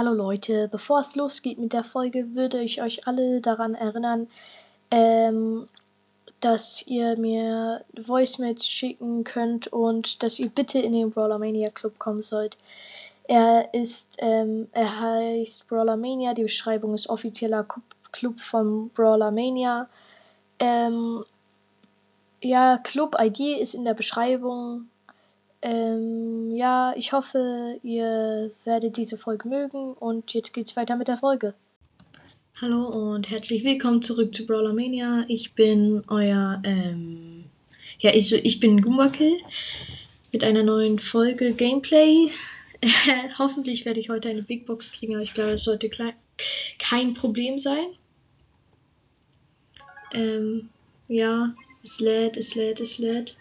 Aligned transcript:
Hallo 0.00 0.14
Leute, 0.14 0.66
bevor 0.72 1.00
es 1.00 1.14
losgeht 1.14 1.58
mit 1.58 1.74
der 1.74 1.84
Folge, 1.84 2.34
würde 2.34 2.62
ich 2.62 2.80
euch 2.80 3.06
alle 3.06 3.42
daran 3.42 3.74
erinnern, 3.74 4.28
ähm, 4.90 5.68
dass 6.40 6.86
ihr 6.86 7.18
mir 7.18 7.84
Voicemails 7.92 8.66
schicken 8.66 9.24
könnt 9.24 9.66
und 9.66 10.22
dass 10.22 10.38
ihr 10.38 10.48
bitte 10.48 10.78
in 10.78 10.94
den 10.94 11.10
Brawler 11.10 11.38
Mania 11.38 11.68
Club 11.68 11.98
kommen 11.98 12.22
sollt. 12.22 12.56
Er 13.24 13.74
ist, 13.74 14.16
ähm, 14.20 14.68
er 14.72 15.00
heißt 15.00 15.68
Brawler 15.68 15.98
Mania, 15.98 16.32
die 16.32 16.44
Beschreibung 16.44 16.94
ist 16.94 17.10
offizieller 17.10 17.66
Club 18.10 18.40
von 18.40 18.88
Brawler 18.94 19.30
Mania. 19.30 19.86
Ähm, 20.60 21.26
ja, 22.40 22.78
Club-ID 22.78 23.60
ist 23.60 23.74
in 23.74 23.84
der 23.84 23.92
Beschreibung. 23.92 24.88
Ähm, 25.62 26.54
ja, 26.54 26.94
ich 26.96 27.12
hoffe, 27.12 27.78
ihr 27.82 28.50
werdet 28.64 28.96
diese 28.96 29.18
Folge 29.18 29.48
mögen 29.48 29.92
und 29.92 30.32
jetzt 30.32 30.54
geht's 30.54 30.76
weiter 30.76 30.96
mit 30.96 31.08
der 31.08 31.18
Folge. 31.18 31.54
Hallo 32.60 32.86
und 32.86 33.28
herzlich 33.30 33.62
willkommen 33.62 34.02
zurück 34.02 34.34
zu 34.34 34.46
Brawler 34.46 34.72
Mania. 34.72 35.24
Ich 35.28 35.54
bin 35.54 36.02
euer, 36.08 36.62
ähm, 36.64 37.44
ja, 37.98 38.14
ich, 38.14 38.32
ich 38.32 38.60
bin 38.60 38.80
Gumbakill 38.80 39.36
mit 40.32 40.44
einer 40.44 40.62
neuen 40.62 40.98
Folge 40.98 41.52
Gameplay. 41.52 42.30
Hoffentlich 43.38 43.84
werde 43.84 44.00
ich 44.00 44.08
heute 44.08 44.30
eine 44.30 44.42
Big 44.42 44.64
Box 44.64 44.92
kriegen, 44.92 45.14
aber 45.14 45.22
ich 45.22 45.34
glaube, 45.34 45.52
es 45.52 45.64
sollte 45.64 45.90
kein 46.78 47.14
Problem 47.14 47.58
sein. 47.58 47.86
Ähm, 50.12 50.70
ja, 51.08 51.54
es 51.82 52.00
lädt, 52.00 52.38
es 52.38 52.54
lädt, 52.54 52.80
es 52.80 52.98
lädt. 52.98 53.36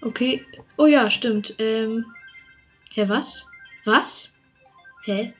Okay. 0.00 0.44
Oh 0.76 0.86
ja, 0.86 1.10
stimmt. 1.10 1.54
Ähm. 1.58 2.04
Hä, 2.94 3.08
was? 3.08 3.46
Was? 3.84 4.32
Hä? 5.04 5.34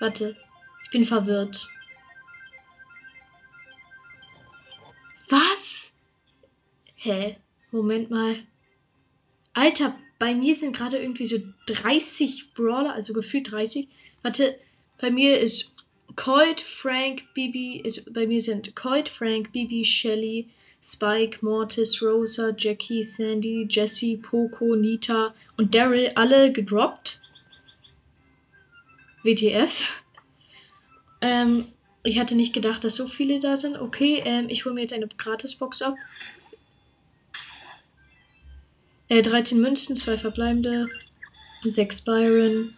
Warte. 0.00 0.36
Ich 0.84 0.90
bin 0.90 1.04
verwirrt. 1.04 1.68
Was? 5.28 5.92
Hä? 6.96 7.36
Moment 7.70 8.10
mal. 8.10 8.36
Alter, 9.52 9.98
bei 10.18 10.34
mir 10.34 10.54
sind 10.54 10.76
gerade 10.76 10.98
irgendwie 10.98 11.26
so 11.26 11.38
30 11.66 12.54
Brawler, 12.54 12.92
also 12.94 13.12
gefühlt 13.12 13.50
30. 13.50 13.88
Warte, 14.22 14.58
bei 14.98 15.10
mir 15.10 15.40
ist 15.40 15.74
Colt, 16.14 16.60
Frank, 16.60 17.24
Bibi, 17.34 17.80
ist, 17.80 18.12
bei 18.12 18.26
mir 18.26 18.40
sind 18.40 18.74
Colt, 18.76 19.08
Frank, 19.08 19.52
Bibi, 19.52 19.84
Shelly, 19.84 20.48
Spike, 20.88 21.44
Mortis, 21.44 22.00
Rosa, 22.00 22.54
Jackie, 22.56 23.02
Sandy, 23.02 23.66
Jessie, 23.68 24.16
Poco, 24.16 24.76
Nita 24.76 25.34
und 25.56 25.74
Daryl 25.74 26.12
alle 26.14 26.52
gedroppt. 26.52 27.20
WTF. 29.24 30.02
Ähm, 31.20 31.72
ich 32.04 32.20
hatte 32.20 32.36
nicht 32.36 32.52
gedacht, 32.52 32.84
dass 32.84 32.94
so 32.94 33.08
viele 33.08 33.40
da 33.40 33.56
sind. 33.56 33.80
Okay, 33.80 34.22
ähm, 34.24 34.48
ich 34.48 34.64
hole 34.64 34.76
mir 34.76 34.82
jetzt 34.82 34.92
eine 34.92 35.08
Gratisbox 35.08 35.82
ab. 35.82 35.96
Äh, 39.08 39.22
13 39.22 39.60
Münzen, 39.60 39.96
2 39.96 40.16
verbleibende, 40.18 40.86
6 41.64 42.02
Byron, 42.02 42.72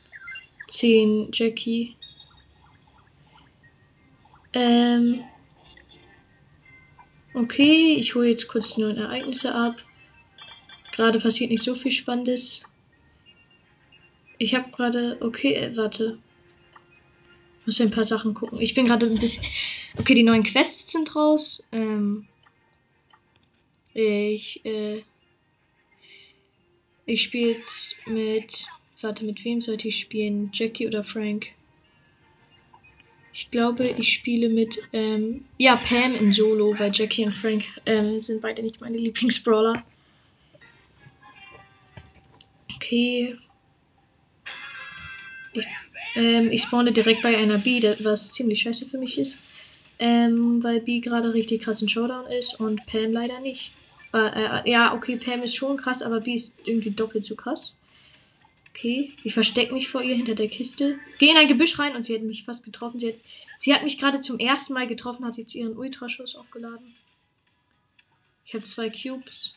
10 0.68 1.28
Jackie. 1.34 1.94
Ähm, 4.54 5.24
Okay, 7.34 7.94
ich 7.94 8.14
hole 8.14 8.30
jetzt 8.30 8.48
kurz 8.48 8.74
die 8.74 8.80
neuen 8.80 8.96
Ereignisse 8.96 9.54
ab. 9.54 9.74
Gerade 10.92 11.20
passiert 11.20 11.50
nicht 11.50 11.62
so 11.62 11.74
viel 11.74 11.92
Spannendes. 11.92 12.62
Ich 14.38 14.54
habe 14.54 14.70
gerade. 14.70 15.18
Okay, 15.20 15.54
äh, 15.54 15.76
warte. 15.76 16.18
Muss 17.66 17.80
ein 17.80 17.90
paar 17.90 18.04
Sachen 18.04 18.34
gucken. 18.34 18.60
Ich 18.60 18.74
bin 18.74 18.86
gerade 18.86 19.06
ein 19.06 19.18
bisschen. 19.18 19.44
Okay, 19.98 20.14
die 20.14 20.22
neuen 20.22 20.42
Quests 20.42 20.92
sind 20.92 21.14
raus. 21.14 21.68
Ähm, 21.72 22.26
ich. 23.94 24.64
Äh, 24.64 25.02
ich 27.04 27.22
spiele 27.22 27.52
jetzt 27.52 27.96
mit. 28.06 28.66
Warte, 29.00 29.24
mit 29.24 29.44
wem 29.44 29.60
sollte 29.60 29.88
ich 29.88 30.00
spielen? 30.00 30.50
Jackie 30.52 30.86
oder 30.86 31.04
Frank? 31.04 31.48
Ich 33.40 33.52
glaube, 33.52 33.86
ich 33.86 34.14
spiele 34.14 34.48
mit, 34.48 34.80
ähm, 34.92 35.44
ja, 35.58 35.76
Pam 35.76 36.12
in 36.16 36.32
Solo, 36.32 36.76
weil 36.76 36.90
Jackie 36.92 37.24
und 37.24 37.32
Frank 37.32 37.62
ähm, 37.86 38.20
sind 38.20 38.42
beide 38.42 38.64
nicht 38.64 38.80
meine 38.80 38.96
Lieblingsbrawler. 38.96 39.84
Okay. 42.74 43.36
Ich, 45.52 45.66
ähm, 46.16 46.50
ich 46.50 46.62
spawne 46.62 46.90
direkt 46.90 47.22
bei 47.22 47.36
einer 47.38 47.58
B, 47.58 47.80
was 48.02 48.32
ziemlich 48.32 48.62
scheiße 48.62 48.86
für 48.86 48.98
mich 48.98 49.16
ist. 49.16 49.94
Ähm, 50.00 50.60
weil 50.64 50.80
B 50.80 50.98
gerade 50.98 51.32
richtig 51.32 51.62
krass 51.62 51.80
in 51.80 51.88
Showdown 51.88 52.26
ist 52.26 52.58
und 52.58 52.84
Pam 52.86 53.12
leider 53.12 53.38
nicht. 53.42 53.70
Äh, 54.14 54.18
äh, 54.18 54.68
ja, 54.68 54.94
okay, 54.94 55.16
Pam 55.16 55.44
ist 55.44 55.54
schon 55.54 55.76
krass, 55.76 56.02
aber 56.02 56.22
B 56.22 56.34
ist 56.34 56.66
irgendwie 56.66 56.90
doppelt 56.90 57.24
so 57.24 57.36
krass. 57.36 57.76
Okay, 58.78 59.12
ich 59.24 59.34
verstecke 59.34 59.74
mich 59.74 59.88
vor 59.88 60.02
ihr 60.02 60.14
hinter 60.14 60.36
der 60.36 60.46
Kiste. 60.46 61.00
Gehe 61.18 61.32
in 61.32 61.36
ein 61.36 61.48
Gebüsch 61.48 61.80
rein 61.80 61.96
und 61.96 62.06
sie 62.06 62.14
hat 62.14 62.22
mich 62.22 62.44
fast 62.44 62.62
getroffen. 62.62 63.00
Sie 63.00 63.08
hat, 63.08 63.16
sie 63.58 63.74
hat 63.74 63.82
mich 63.82 63.98
gerade 63.98 64.20
zum 64.20 64.38
ersten 64.38 64.72
Mal 64.72 64.86
getroffen, 64.86 65.24
hat 65.24 65.36
jetzt 65.36 65.56
ihren 65.56 65.76
Ultraschuss 65.76 66.36
aufgeladen. 66.36 66.94
Ich 68.44 68.54
habe 68.54 68.62
zwei 68.62 68.88
Cubes. 68.88 69.54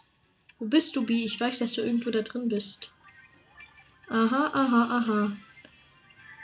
Wo 0.58 0.66
bist 0.66 0.96
du, 0.96 1.06
Bi? 1.06 1.24
Ich 1.24 1.40
weiß, 1.40 1.60
dass 1.60 1.74
du 1.74 1.82
irgendwo 1.82 2.10
da 2.10 2.24
drin 2.24 2.50
bist. 2.50 2.94
Aha, 4.10 4.50
aha, 4.54 4.98
aha. 4.98 5.32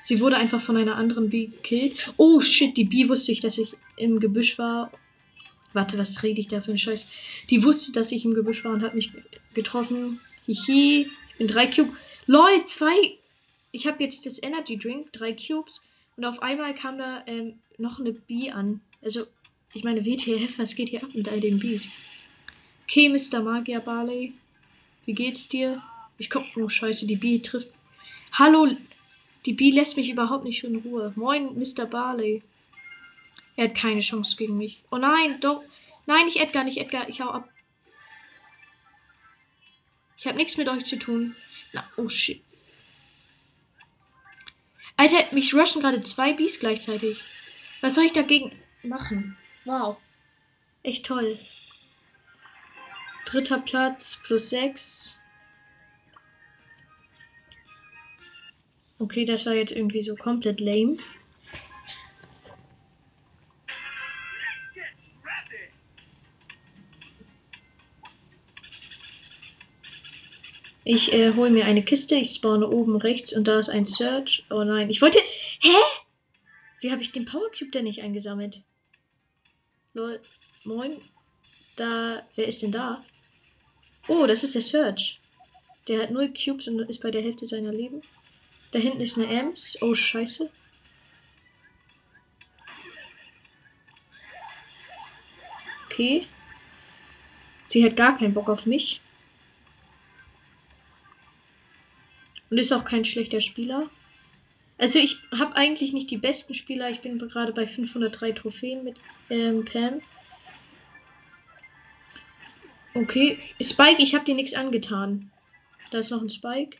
Sie 0.03 0.19
wurde 0.19 0.37
einfach 0.37 0.61
von 0.61 0.77
einer 0.77 0.97
anderen 0.97 1.31
Bi 1.31 1.47
gekillt. 1.47 2.13
Oh 2.17 2.41
shit, 2.41 2.77
die 2.77 2.85
Bi 2.85 3.09
wusste 3.09 3.31
ich, 3.31 3.39
dass 3.39 3.57
ich 3.57 3.75
im 3.95 4.19
Gebüsch 4.19 4.59
war. 4.59 4.91
Warte, 5.73 5.97
was 5.97 6.21
rede 6.21 6.41
ich 6.41 6.47
da 6.47 6.61
für 6.61 6.69
einen 6.69 6.77
Scheiß? 6.77 7.07
Die 7.49 7.63
wusste, 7.63 7.91
dass 7.91 8.11
ich 8.11 8.23
im 8.23 8.35
Gebüsch 8.35 8.63
war 8.63 8.73
und 8.73 8.83
hat 8.83 8.93
mich 8.93 9.11
getroffen. 9.55 10.19
Hihi. 10.45 11.09
Ich 11.31 11.37
bin 11.39 11.47
drei 11.47 11.65
Cubes. 11.65 12.06
LOL, 12.27 12.65
zwei. 12.65 13.13
Ich 13.71 13.87
habe 13.87 14.03
jetzt 14.03 14.25
das 14.25 14.43
Energy 14.43 14.77
Drink, 14.77 15.13
drei 15.13 15.33
Cubes. 15.33 15.81
Und 16.17 16.25
auf 16.25 16.41
einmal 16.41 16.73
kam 16.73 16.97
da 16.97 17.23
ähm, 17.25 17.57
noch 17.77 17.99
eine 17.99 18.11
Bee 18.11 18.51
an. 18.51 18.81
Also, 19.01 19.25
ich 19.73 19.83
meine, 19.83 20.05
WTF, 20.05 20.59
was 20.59 20.75
geht 20.75 20.89
hier 20.89 21.03
ab 21.03 21.09
mit 21.13 21.29
all 21.29 21.39
den 21.39 21.59
Bees? 21.59 21.87
Okay, 22.83 23.09
Mr. 23.09 23.41
Magier 23.41 23.79
Barley. 23.79 24.33
Wie 25.05 25.13
geht's 25.13 25.47
dir? 25.47 25.81
Ich 26.17 26.29
komm. 26.29 26.45
Oh, 26.57 26.67
scheiße, 26.67 27.07
die 27.07 27.15
Bee 27.15 27.39
trifft. 27.39 27.73
Hallo. 28.33 28.67
Die 29.45 29.53
Bee 29.53 29.71
lässt 29.71 29.95
mich 29.95 30.09
überhaupt 30.09 30.43
nicht 30.43 30.65
in 30.65 30.75
Ruhe. 30.75 31.13
Moin, 31.15 31.57
Mr. 31.57 31.85
Barley. 31.85 32.43
Er 33.55 33.65
hat 33.65 33.75
keine 33.75 34.01
Chance 34.01 34.35
gegen 34.35 34.57
mich. 34.57 34.83
Oh 34.91 34.97
nein, 34.97 35.39
doch. 35.39 35.63
Nein, 36.05 36.25
nicht 36.25 36.37
Edgar, 36.37 36.65
nicht 36.65 36.77
Edgar. 36.77 37.07
Ich 37.07 37.21
hau 37.21 37.29
ab. 37.29 37.47
Ich 40.17 40.27
habe 40.27 40.37
nichts 40.37 40.57
mit 40.57 40.67
euch 40.67 40.83
zu 40.83 40.97
tun. 40.97 41.33
Na, 41.73 41.83
oh 41.97 42.09
shit. 42.09 42.41
Alter, 44.95 45.23
mich 45.31 45.53
rushen 45.53 45.81
gerade 45.81 46.01
zwei 46.01 46.33
Bees 46.33 46.59
gleichzeitig. 46.59 47.23
Was 47.81 47.95
soll 47.95 48.05
ich 48.05 48.13
dagegen 48.13 48.51
machen? 48.83 49.37
Wow. 49.65 50.01
Echt 50.81 51.05
toll. 51.05 51.37
Dritter 53.25 53.59
Platz 53.59 54.19
plus 54.23 54.49
sechs. 54.49 55.21
Okay, 58.99 59.25
das 59.25 59.45
war 59.45 59.53
jetzt 59.53 59.71
irgendwie 59.71 60.01
so 60.01 60.15
komplett 60.15 60.59
lame. 60.59 60.97
Ich 70.89 71.11
äh, 71.11 71.33
hole 71.33 71.49
mir 71.49 71.65
eine 71.65 71.83
Kiste, 71.83 72.15
ich 72.15 72.33
spawne 72.33 72.65
oben 72.69 72.95
rechts 72.95 73.33
und 73.33 73.45
da 73.45 73.59
ist 73.59 73.67
ein 73.67 73.85
Search. 73.85 74.45
Oh 74.49 74.63
nein, 74.63 74.89
ich 74.89 75.01
wollte. 75.01 75.19
Hä? 75.59 75.75
Wie 76.79 76.93
habe 76.93 77.01
ich 77.01 77.11
den 77.11 77.25
Power 77.25 77.51
Cube 77.51 77.71
denn 77.71 77.83
nicht 77.83 78.03
eingesammelt? 78.03 78.63
Lol. 79.93 80.21
Moin. 80.63 80.93
Da. 81.75 82.21
Wer 82.37 82.47
ist 82.47 82.61
denn 82.61 82.71
da? 82.71 83.03
Oh, 84.07 84.27
das 84.27 84.45
ist 84.45 84.55
der 84.55 84.61
Search. 84.61 85.19
Der 85.89 86.03
hat 86.03 86.11
null 86.11 86.31
Cubes 86.33 86.69
und 86.69 86.79
ist 86.79 87.01
bei 87.01 87.11
der 87.11 87.21
Hälfte 87.21 87.45
seiner 87.45 87.73
Leben. 87.73 88.01
Da 88.71 88.79
hinten 88.79 89.01
ist 89.01 89.17
eine 89.17 89.27
Ems. 89.27 89.77
Oh, 89.81 89.93
scheiße. 89.93 90.49
Okay. 95.87 96.25
Sie 97.67 97.83
hat 97.83 97.97
gar 97.97 98.17
keinen 98.17 98.33
Bock 98.33 98.47
auf 98.47 98.65
mich. 98.65 99.01
Und 102.49 102.57
ist 102.57 102.71
auch 102.71 102.85
kein 102.85 103.05
schlechter 103.05 103.41
Spieler. 103.41 103.89
Also 104.77 104.99
ich 104.99 105.17
habe 105.37 105.55
eigentlich 105.55 105.91
nicht 105.93 106.11
die 106.11 106.17
besten 106.17 106.53
Spieler. 106.53 106.89
Ich 106.89 107.01
bin 107.01 107.17
gerade 107.17 107.51
bei 107.51 107.65
503 107.65 108.31
Trophäen 108.33 108.83
mit 108.83 108.99
ähm, 109.29 109.65
Pam. 109.65 109.99
Okay. 112.93 113.37
Spike, 113.61 114.01
ich 114.01 114.15
habe 114.15 114.25
dir 114.25 114.35
nichts 114.35 114.53
angetan. 114.53 115.31
Da 115.91 115.99
ist 115.99 116.11
noch 116.11 116.21
ein 116.21 116.29
Spike. 116.29 116.77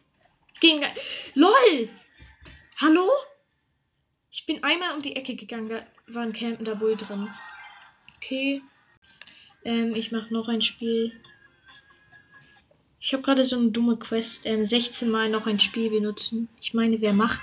Gegen. 0.59 0.83
LOL! 1.35 1.89
Hallo? 2.77 3.09
Ich 4.31 4.45
bin 4.45 4.63
einmal 4.63 4.95
um 4.95 5.01
die 5.01 5.15
Ecke 5.15 5.35
gegangen, 5.35 5.69
da 5.69 5.85
war 6.07 6.23
ein 6.23 6.33
campender 6.33 6.75
Bull 6.75 6.95
drin. 6.95 7.27
Okay. 8.17 8.61
Ähm, 9.63 9.95
ich 9.95 10.11
mache 10.11 10.31
noch 10.31 10.47
ein 10.47 10.61
Spiel. 10.61 11.11
Ich 12.99 13.13
habe 13.13 13.23
gerade 13.23 13.45
so 13.45 13.57
eine 13.57 13.71
dumme 13.71 13.97
Quest. 13.97 14.45
Ähm, 14.45 14.65
16 14.65 15.09
Mal 15.09 15.29
noch 15.29 15.45
ein 15.45 15.59
Spiel 15.59 15.89
benutzen. 15.89 16.49
Ich 16.61 16.73
meine, 16.73 16.99
wer 17.01 17.13
macht. 17.13 17.41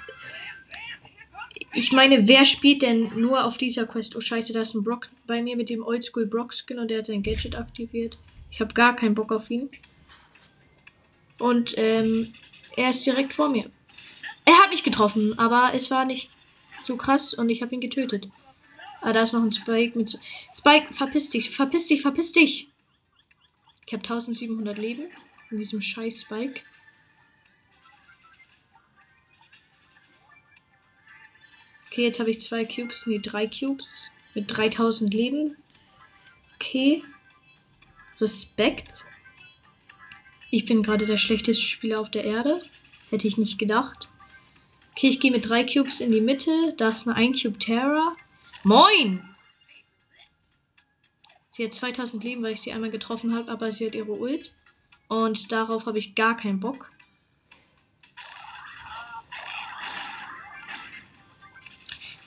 Ich 1.72 1.92
meine, 1.92 2.28
wer 2.28 2.44
spielt 2.44 2.82
denn 2.82 3.10
nur 3.16 3.44
auf 3.44 3.58
dieser 3.58 3.86
Quest? 3.86 4.14
Oh 4.16 4.20
scheiße, 4.20 4.52
da 4.52 4.62
ist 4.62 4.74
ein 4.74 4.84
Brock 4.84 5.08
bei 5.26 5.42
mir 5.42 5.56
mit 5.56 5.70
dem 5.70 5.84
Oldschool 5.84 6.26
Brock 6.26 6.54
Skin 6.54 6.78
und 6.78 6.88
der 6.88 6.98
hat 6.98 7.06
sein 7.06 7.22
Gadget 7.22 7.56
aktiviert. 7.56 8.18
Ich 8.50 8.60
habe 8.60 8.74
gar 8.74 8.94
keinen 8.94 9.14
Bock 9.14 9.32
auf 9.32 9.50
ihn. 9.50 9.70
Und 11.38 11.74
ähm, 11.76 12.32
er 12.76 12.90
ist 12.90 13.04
direkt 13.04 13.32
vor 13.32 13.48
mir. 13.48 13.68
Er 14.44 14.56
hat 14.58 14.70
mich 14.70 14.84
getroffen, 14.84 15.36
aber 15.38 15.72
es 15.74 15.90
war 15.90 16.04
nicht 16.04 16.30
so 16.82 16.96
krass 16.96 17.34
und 17.34 17.48
ich 17.50 17.62
habe 17.62 17.74
ihn 17.74 17.80
getötet. 17.80 18.28
Ah, 19.00 19.12
da 19.12 19.22
ist 19.22 19.32
noch 19.32 19.42
ein 19.42 19.52
Spike 19.52 19.98
mit. 19.98 20.16
Spike, 20.56 20.94
verpiss 20.94 21.30
dich, 21.30 21.50
verpiss 21.50 21.86
dich, 21.86 22.02
verpiss 22.02 22.32
dich! 22.32 22.68
Ich 23.86 23.92
habe 23.92 24.02
1700 24.02 24.78
Leben 24.78 25.04
in 25.54 25.58
diesem 25.58 25.80
scheiß 25.80 26.22
Spike. 26.22 26.60
Okay, 31.86 32.02
jetzt 32.02 32.18
habe 32.18 32.30
ich 32.30 32.40
zwei 32.40 32.64
Cubes, 32.64 33.06
nee, 33.06 33.20
drei 33.22 33.46
Cubes 33.46 34.10
mit 34.34 34.44
3000 34.48 35.14
Leben. 35.14 35.56
Okay. 36.56 37.04
Respekt. 38.20 39.04
Ich 40.50 40.64
bin 40.64 40.82
gerade 40.82 41.06
der 41.06 41.18
schlechteste 41.18 41.64
Spieler 41.64 42.00
auf 42.00 42.10
der 42.10 42.24
Erde. 42.24 42.60
Hätte 43.10 43.28
ich 43.28 43.38
nicht 43.38 43.58
gedacht. 43.58 44.08
Okay, 44.92 45.08
ich 45.08 45.20
gehe 45.20 45.30
mit 45.30 45.48
drei 45.48 45.62
Cubes 45.64 46.00
in 46.00 46.10
die 46.10 46.20
Mitte. 46.20 46.74
Da 46.76 46.90
ist 46.90 47.06
nur 47.06 47.14
ein 47.14 47.34
Cube 47.34 47.58
Terra. 47.58 48.16
Moin! 48.64 49.22
Sie 51.52 51.64
hat 51.64 51.74
2000 51.74 52.24
Leben, 52.24 52.42
weil 52.42 52.54
ich 52.54 52.62
sie 52.62 52.72
einmal 52.72 52.90
getroffen 52.90 53.36
habe, 53.36 53.52
aber 53.52 53.72
sie 53.72 53.86
hat 53.86 53.94
ihre 53.94 54.18
Ult. 54.18 54.52
Und 55.08 55.52
darauf 55.52 55.86
habe 55.86 55.98
ich 55.98 56.14
gar 56.14 56.36
keinen 56.36 56.60
Bock. 56.60 56.90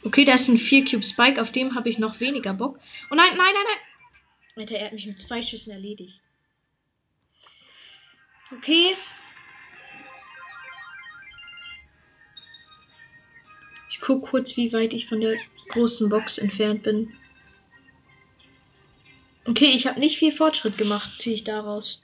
Okay, 0.03 0.23
da 0.23 0.35
ist 0.35 0.47
ein 0.47 0.57
4 0.57 0.85
Cube 0.85 1.03
Spike, 1.03 1.41
auf 1.41 1.51
dem 1.51 1.75
habe 1.75 1.89
ich 1.89 1.99
noch 1.99 2.19
weniger 2.19 2.53
Bock. 2.53 2.79
Oh 3.11 3.15
nein, 3.15 3.29
nein, 3.35 3.53
nein, 3.53 3.63
nein! 3.65 3.87
Alter, 4.55 4.75
er 4.75 4.85
hat 4.85 4.93
mich 4.93 5.05
mit 5.05 5.19
zwei 5.19 5.41
Schüssen 5.41 5.71
erledigt. 5.71 6.23
Okay. 8.51 8.95
Ich 13.89 13.99
gucke 13.99 14.29
kurz, 14.29 14.55
wie 14.55 14.71
weit 14.71 14.93
ich 14.93 15.07
von 15.07 15.19
der 15.19 15.35
großen 15.69 16.09
Box 16.09 16.37
entfernt 16.37 16.83
bin. 16.83 17.11
Okay, 19.45 19.71
ich 19.75 19.87
habe 19.87 19.99
nicht 19.99 20.17
viel 20.17 20.31
Fortschritt 20.31 20.77
gemacht, 20.77 21.19
ziehe 21.19 21.35
ich 21.35 21.43
daraus. 21.43 22.01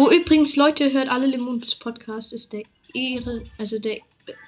Oh, 0.00 0.12
übrigens, 0.12 0.54
Leute, 0.54 0.92
hört 0.92 1.08
alle 1.08 1.26
Lemons 1.26 1.74
Podcast. 1.74 2.32
Ist 2.32 2.52
der 2.52 2.62
Ehre, 2.94 3.44
also 3.58 3.80
der 3.80 3.98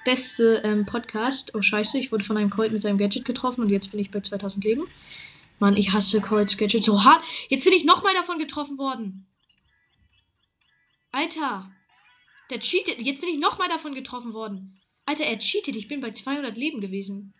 beste 0.05 0.61
ähm, 0.63 0.85
Podcast. 0.85 1.53
Oh, 1.53 1.61
scheiße, 1.61 1.97
ich 1.97 2.09
wurde 2.09 2.23
von 2.23 2.37
einem 2.37 2.49
Colt 2.49 2.71
mit 2.71 2.81
seinem 2.81 2.97
Gadget 2.97 3.25
getroffen 3.25 3.59
und 3.59 3.69
jetzt 3.69 3.91
bin 3.91 3.99
ich 3.99 4.11
bei 4.11 4.21
2000 4.21 4.63
Leben. 4.63 4.87
Mann, 5.59 5.75
ich 5.75 5.91
hasse 5.91 6.21
Colts 6.21 6.55
Gadget 6.55 6.85
so 6.85 7.03
hart. 7.03 7.21
Jetzt 7.49 7.65
bin 7.65 7.73
ich 7.73 7.83
nochmal 7.83 8.13
davon 8.13 8.39
getroffen 8.39 8.77
worden. 8.77 9.27
Alter. 11.11 11.69
Der 12.49 12.61
cheatet. 12.61 13.01
Jetzt 13.01 13.19
bin 13.19 13.29
ich 13.29 13.37
nochmal 13.37 13.67
davon 13.67 13.93
getroffen 13.93 14.33
worden. 14.33 14.73
Alter, 15.05 15.25
er 15.25 15.37
cheatet. 15.37 15.75
Ich 15.75 15.89
bin 15.89 15.99
bei 15.99 16.11
200 16.11 16.55
Leben 16.55 16.79
gewesen. 16.79 17.33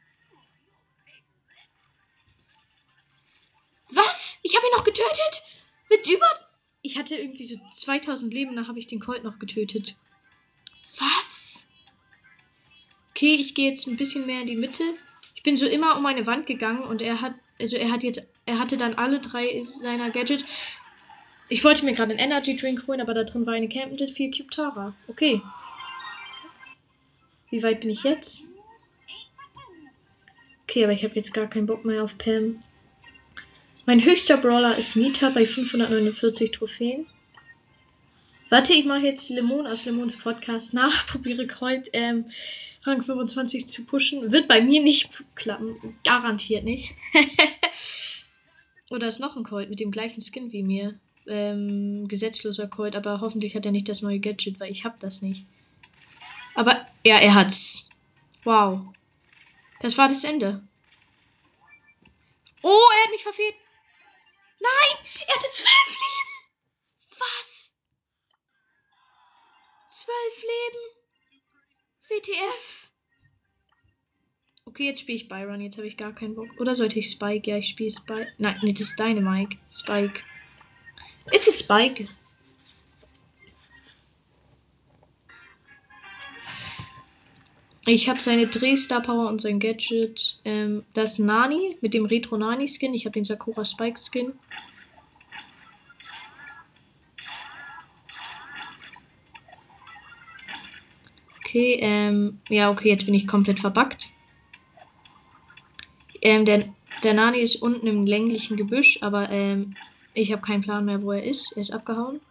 Was? 3.90 4.40
Ich 4.44 4.54
habe 4.54 4.66
ihn 4.66 4.75
noch 4.75 4.84
getötet? 4.84 5.44
Mit 5.90 6.06
über 6.10 6.28
ich 6.81 6.98
hatte 6.98 7.16
irgendwie 7.16 7.45
so 7.45 7.56
2000 7.74 8.33
Leben, 8.33 8.56
da 8.56 8.68
habe 8.68 8.80
ich 8.80 8.88
den 8.88 9.00
Colt 9.00 9.24
noch 9.24 9.39
getötet. 9.39 9.98
Was? 10.98 11.63
Okay, 13.12 13.36
ich 13.36 13.54
gehe 13.54 13.69
jetzt 13.69 13.88
ein 13.88 13.98
bisschen 13.98 14.25
mehr 14.25 14.42
in 14.42 14.48
die 14.48 14.56
Mitte. 14.56 14.83
Ich 15.36 15.44
bin 15.44 15.57
so 15.57 15.66
immer 15.66 15.98
um 15.98 16.06
eine 16.06 16.25
Wand 16.25 16.45
gegangen 16.45 16.83
und 16.83 17.01
er 17.01 17.22
hat, 17.22 17.36
also 17.60 17.78
er 17.78 17.92
hat 17.92 18.04
jetzt, 18.04 18.25
er 18.45 18.60
hatte 18.60 18.78
dann 18.78 18.95
alle 18.95 19.19
drei 19.19 19.63
seiner 19.63 20.10
Gadgets. 20.10 20.44
Ich 21.50 21.63
wollte 21.63 21.86
mir 21.86 21.94
gerade 21.94 22.12
einen 22.12 22.19
Energy 22.19 22.56
Drink 22.56 22.88
holen, 22.88 23.01
aber 23.01 23.13
da 23.13 23.24
drin 23.24 23.45
war 23.45 23.54
eine 23.54 23.68
Campende 23.68 24.07
4 24.07 24.31
Cube 24.31 24.50
Tara. 24.50 24.95
Okay. 25.07 25.42
Wie 27.50 27.62
weit 27.62 27.81
bin 27.81 27.89
ich 27.89 28.04
jetzt? 28.04 28.44
Okay, 30.63 30.86
aber 30.86 30.94
ich 30.94 31.04
habe 31.04 31.16
jetzt 31.16 31.34
gar 31.34 31.48
keinen 31.48 31.66
Bock 31.66 31.84
mehr 31.84 32.04
auf 32.04 32.18
Pam. 32.18 32.63
Mein 33.92 34.06
höchster 34.06 34.38
Brawler 34.38 34.78
ist 34.78 34.96
Nita 34.96 35.32
bei 35.32 35.46
549 35.46 36.52
Trophäen. 36.52 37.08
Warte, 38.48 38.72
ich 38.72 38.86
mache 38.86 39.02
jetzt 39.02 39.30
Lemon 39.30 39.68
aus 39.68 39.84
Lemons 39.84 40.16
Podcast 40.16 40.74
nach. 40.74 41.06
Probiere 41.08 41.46
Colt 41.46 41.90
ähm, 41.92 42.24
Rang 42.84 43.04
25 43.04 43.68
zu 43.68 43.84
pushen. 43.84 44.32
Wird 44.32 44.48
bei 44.48 44.62
mir 44.62 44.82
nicht 44.82 45.10
klappen. 45.36 45.76
Garantiert 46.06 46.64
nicht. 46.64 46.94
Oder 48.90 49.10
ist 49.10 49.20
noch 49.20 49.36
ein 49.36 49.44
Colt 49.44 49.70
mit 49.70 49.82
dem 49.82 49.92
gleichen 49.92 50.22
Skin 50.22 50.54
wie 50.54 50.64
mir. 50.64 50.98
Ähm, 51.28 52.08
gesetzloser 52.08 52.70
Colt, 52.70 52.96
aber 52.96 53.20
hoffentlich 53.20 53.58
hat 53.58 53.66
er 53.66 53.74
nicht 53.74 53.90
das 53.90 54.02
neue 54.02 54.22
Gadget, 54.22 54.62
weil 54.62 54.72
ich 54.72 54.86
hab 54.86 55.02
das 55.02 55.22
nicht. 55.22 55.44
Aber 56.56 56.86
ja, 57.04 57.18
er 57.18 57.36
hat's. 57.36 57.90
Wow. 58.46 58.84
Das 59.82 59.98
war 59.98 60.08
das 60.08 60.24
Ende. 60.24 60.64
Oh, 62.62 62.70
er 62.70 63.04
hat 63.04 63.12
mich 63.12 63.24
verfehlt. 63.24 63.56
Nein, 64.62 64.98
er 65.27 65.36
hatte 65.36 65.51
zwölf 65.51 65.89
Leben. 65.89 66.34
Was? 67.18 67.74
Zwölf 69.89 70.44
Leben? 70.44 71.01
WTF? 72.10 72.91
Okay, 74.65 74.86
jetzt 74.86 75.01
spiele 75.01 75.15
ich 75.18 75.27
Byron. 75.27 75.62
Jetzt 75.62 75.77
habe 75.77 75.88
ich 75.88 75.98
gar 75.98 76.13
keinen 76.13 76.36
Bock. 76.36 76.48
Oder 76.60 76.75
sollte 76.75 77.00
ich 77.00 77.10
Spike? 77.10 77.50
Ja, 77.50 77.58
ich 77.58 77.70
spiele 77.70 77.91
Spike. 77.91 78.34
Nein, 78.38 78.60
nee, 78.62 78.72
das 78.72 78.82
ist 78.82 79.00
deine 79.00 79.22
Mike. 79.22 79.58
Spike. 79.70 80.22
It's 81.32 81.48
a 81.48 81.51
Spike. 81.51 82.08
Ich 87.88 88.08
habe 88.08 88.20
seine 88.20 88.46
Drehstar 88.46 89.02
Power 89.02 89.28
und 89.28 89.42
sein 89.42 89.60
Gadget. 89.60 90.40
Ähm, 90.46 90.86
das 90.94 91.18
Nani 91.18 91.78
mit 91.82 91.96
dem 91.96 92.06
Retro 92.06 92.38
Nani 92.38 92.68
Skin. 92.68 92.94
Ich 92.94 93.06
habe 93.06 93.14
den 93.14 93.24
Sakura 93.24 93.66
Spike 93.66 94.00
Skin. 94.00 94.34
Okay, 101.40 101.80
ähm, 101.82 102.40
ja, 102.50 102.70
okay, 102.70 102.90
jetzt 102.90 103.06
bin 103.06 103.16
ich 103.16 103.28
komplett 103.28 103.60
verbackt. 103.60 104.08
Ähm, 106.22 106.46
der, 106.46 106.64
der 107.04 107.14
Nani 107.16 107.40
ist 107.40 107.58
unten 107.58 107.88
im 107.88 108.06
länglichen 108.06 108.58
Gebüsch, 108.58 109.00
aber 109.02 109.30
ähm, 109.32 109.76
ich 110.14 110.32
habe 110.32 110.44
keinen 110.44 110.62
Plan 110.62 110.86
mehr, 110.86 111.02
wo 111.02 111.12
er 111.12 111.24
ist. 111.24 111.52
Er 111.56 111.62
ist 111.62 111.72
abgehauen. 111.72 112.22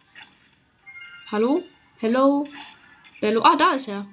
Hallo? 1.29 1.61
Hello? 1.99 2.47
Bello? 3.19 3.41
Ah, 3.43 3.57
da 3.57 3.73
ist 3.73 3.89
er. 3.89 4.07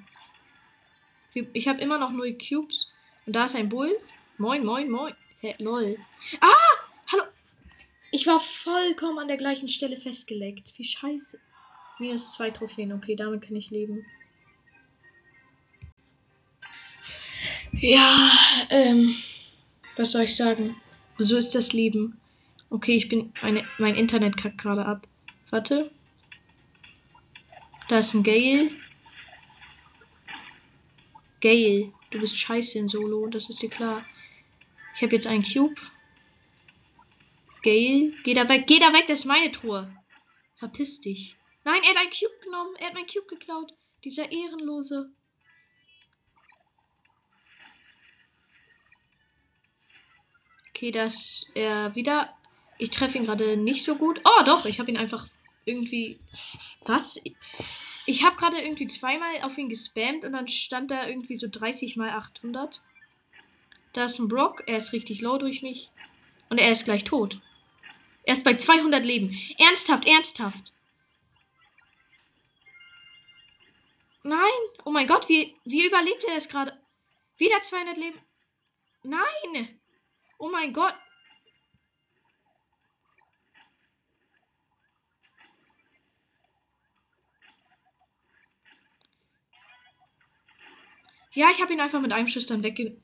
Ich 1.33 1.67
habe 1.67 1.81
immer 1.81 1.97
noch 1.97 2.11
null 2.11 2.37
Cubes. 2.37 2.91
Und 3.25 3.33
da 3.35 3.45
ist 3.45 3.55
ein 3.55 3.69
Bull. 3.69 3.95
Moin, 4.37 4.65
moin, 4.65 4.89
moin. 4.89 5.13
Hä, 5.41 5.55
lol. 5.59 5.95
Ah! 6.41 6.55
Hallo! 7.11 7.23
Ich 8.11 8.25
war 8.25 8.39
vollkommen 8.39 9.19
an 9.19 9.27
der 9.27 9.37
gleichen 9.37 9.69
Stelle 9.69 9.97
festgelegt. 9.97 10.73
Wie 10.77 10.83
scheiße. 10.83 11.39
Minus 11.99 12.33
zwei 12.33 12.49
Trophäen. 12.49 12.93
Okay, 12.93 13.15
damit 13.15 13.41
kann 13.41 13.55
ich 13.55 13.69
leben. 13.69 14.05
Ja, 17.73 18.31
ähm. 18.69 19.15
Was 19.95 20.11
soll 20.11 20.23
ich 20.23 20.35
sagen? 20.35 20.75
So 21.17 21.37
ist 21.37 21.53
das 21.55 21.73
Leben. 21.73 22.19
Okay, 22.69 22.95
ich 22.95 23.09
bin. 23.09 23.31
Meine, 23.41 23.63
mein 23.77 23.95
Internet 23.95 24.37
kackt 24.37 24.57
gerade 24.57 24.85
ab. 24.85 25.07
Warte. 25.49 25.91
Da 27.89 27.99
ist 27.99 28.13
ein 28.13 28.23
Gale. 28.23 28.71
Gale, 31.41 31.93
du 32.11 32.19
bist 32.19 32.37
scheiße 32.37 32.79
in 32.79 32.89
Solo, 32.89 33.27
das 33.27 33.49
ist 33.49 33.61
dir 33.61 33.69
klar. 33.69 34.05
Ich 34.95 35.01
habe 35.01 35.15
jetzt 35.15 35.27
einen 35.27 35.43
Cube. 35.43 35.79
Gale, 37.63 38.11
geh 38.23 38.33
da 38.33 38.47
weg, 38.49 38.65
geh 38.67 38.79
da 38.79 38.91
weg, 38.93 39.05
das 39.07 39.19
ist 39.19 39.25
meine 39.25 39.51
Truhe. 39.51 39.93
Verpiss 40.55 40.99
dich. 40.99 41.35
Nein, 41.63 41.81
er 41.83 41.89
hat 41.91 41.97
ein 41.97 42.09
Cube 42.09 42.43
genommen. 42.43 42.75
Er 42.79 42.87
hat 42.87 42.93
mein 42.93 43.07
Cube 43.07 43.27
geklaut. 43.27 43.73
Dieser 44.03 44.31
Ehrenlose. 44.31 45.11
Okay, 50.69 50.91
dass 50.91 51.51
er 51.55 51.95
wieder. 51.95 52.33
Ich 52.77 52.91
treffe 52.91 53.17
ihn 53.17 53.25
gerade 53.25 53.57
nicht 53.57 53.83
so 53.83 53.95
gut. 53.95 54.21
Oh, 54.23 54.43
doch, 54.45 54.65
ich 54.65 54.79
habe 54.79 54.89
ihn 54.89 54.97
einfach 54.97 55.27
irgendwie. 55.65 56.19
Was? 56.85 57.21
Ich 58.09 58.23
habe 58.23 58.37
gerade 58.37 58.59
irgendwie 58.59 58.87
zweimal 58.87 59.43
auf 59.43 59.55
ihn 59.59 59.69
gespammt 59.69 60.25
und 60.25 60.33
dann 60.33 60.47
stand 60.47 60.89
da 60.89 61.07
irgendwie 61.07 61.35
so 61.35 61.47
30 61.47 61.95
mal 61.95 62.09
800. 62.09 62.81
Da 63.93 64.05
ist 64.05 64.17
ein 64.17 64.27
Brock, 64.27 64.63
er 64.65 64.77
ist 64.77 64.93
richtig 64.93 65.21
low 65.21 65.37
durch 65.37 65.61
mich. 65.61 65.91
Und 66.49 66.57
er 66.57 66.71
ist 66.71 66.85
gleich 66.85 67.03
tot. 67.03 67.39
Er 68.23 68.35
ist 68.35 68.43
bei 68.43 68.55
200 68.55 69.05
Leben. 69.05 69.37
Ernsthaft, 69.59 70.07
ernsthaft. 70.07 70.73
Nein! 74.23 74.59
Oh 74.85 74.89
mein 74.89 75.05
Gott, 75.05 75.29
wie, 75.29 75.53
wie 75.65 75.85
überlebt 75.85 76.23
er 76.23 76.33
das 76.33 76.49
gerade? 76.49 76.75
Wieder 77.37 77.61
200 77.61 77.95
Leben. 77.95 78.17
Nein! 79.03 79.79
Oh 80.39 80.49
mein 80.49 80.73
Gott. 80.73 80.95
Ja, 91.33 91.51
ich 91.51 91.61
habe 91.61 91.73
ihn 91.73 91.79
einfach 91.79 92.01
mit 92.01 92.11
einem 92.11 92.27
Schuss 92.27 92.47
dann 92.47 92.63
wegge... 92.63 92.97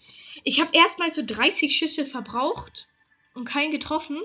Ich 0.44 0.60
habe 0.60 0.75
erstmal 0.75 1.12
so 1.12 1.24
30 1.25 1.77
Schüsse 1.77 2.05
verbraucht 2.05 2.88
und 3.34 3.46
keinen 3.46 3.72
getroffen. 3.72 4.22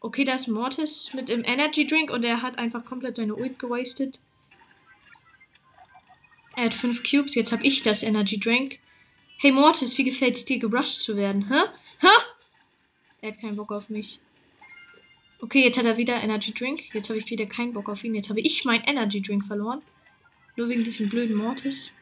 Okay, 0.00 0.24
da 0.24 0.34
ist 0.34 0.46
Mortis 0.46 1.12
mit 1.14 1.28
dem 1.28 1.44
Energy 1.44 1.86
Drink 1.86 2.10
und 2.10 2.22
er 2.22 2.40
hat 2.40 2.58
einfach 2.58 2.84
komplett 2.84 3.16
seine 3.16 3.34
Ult 3.34 3.58
gewastet. 3.58 4.20
Er 6.56 6.66
hat 6.66 6.74
5 6.74 7.02
Cubes, 7.02 7.34
jetzt 7.34 7.50
habe 7.52 7.64
ich 7.64 7.82
das 7.82 8.02
Energy 8.02 8.38
Drink. 8.38 8.78
Hey 9.38 9.50
Mortis, 9.52 9.98
wie 9.98 10.04
gefällt 10.04 10.36
es 10.36 10.44
dir, 10.44 10.58
gerusht 10.58 11.02
zu 11.02 11.16
werden? 11.16 11.48
Hä? 11.48 11.62
Hä? 12.00 12.08
Er 13.20 13.32
hat 13.32 13.40
keinen 13.40 13.56
Bock 13.56 13.72
auf 13.72 13.88
mich. 13.88 14.20
Okay, 15.40 15.64
jetzt 15.64 15.78
hat 15.78 15.86
er 15.86 15.96
wieder 15.96 16.20
Energy 16.20 16.52
Drink. 16.52 16.92
Jetzt 16.92 17.08
habe 17.08 17.18
ich 17.18 17.28
wieder 17.30 17.46
keinen 17.46 17.72
Bock 17.72 17.88
auf 17.88 18.02
ihn. 18.02 18.14
Jetzt 18.14 18.30
habe 18.30 18.40
ich 18.40 18.64
meinen 18.64 18.84
Energy 18.84 19.20
Drink 19.20 19.46
verloren. 19.46 19.82
Nur 20.56 20.68
wegen 20.68 20.84
diesem 20.84 21.08
blöden 21.08 21.36
Mortis. 21.36 21.92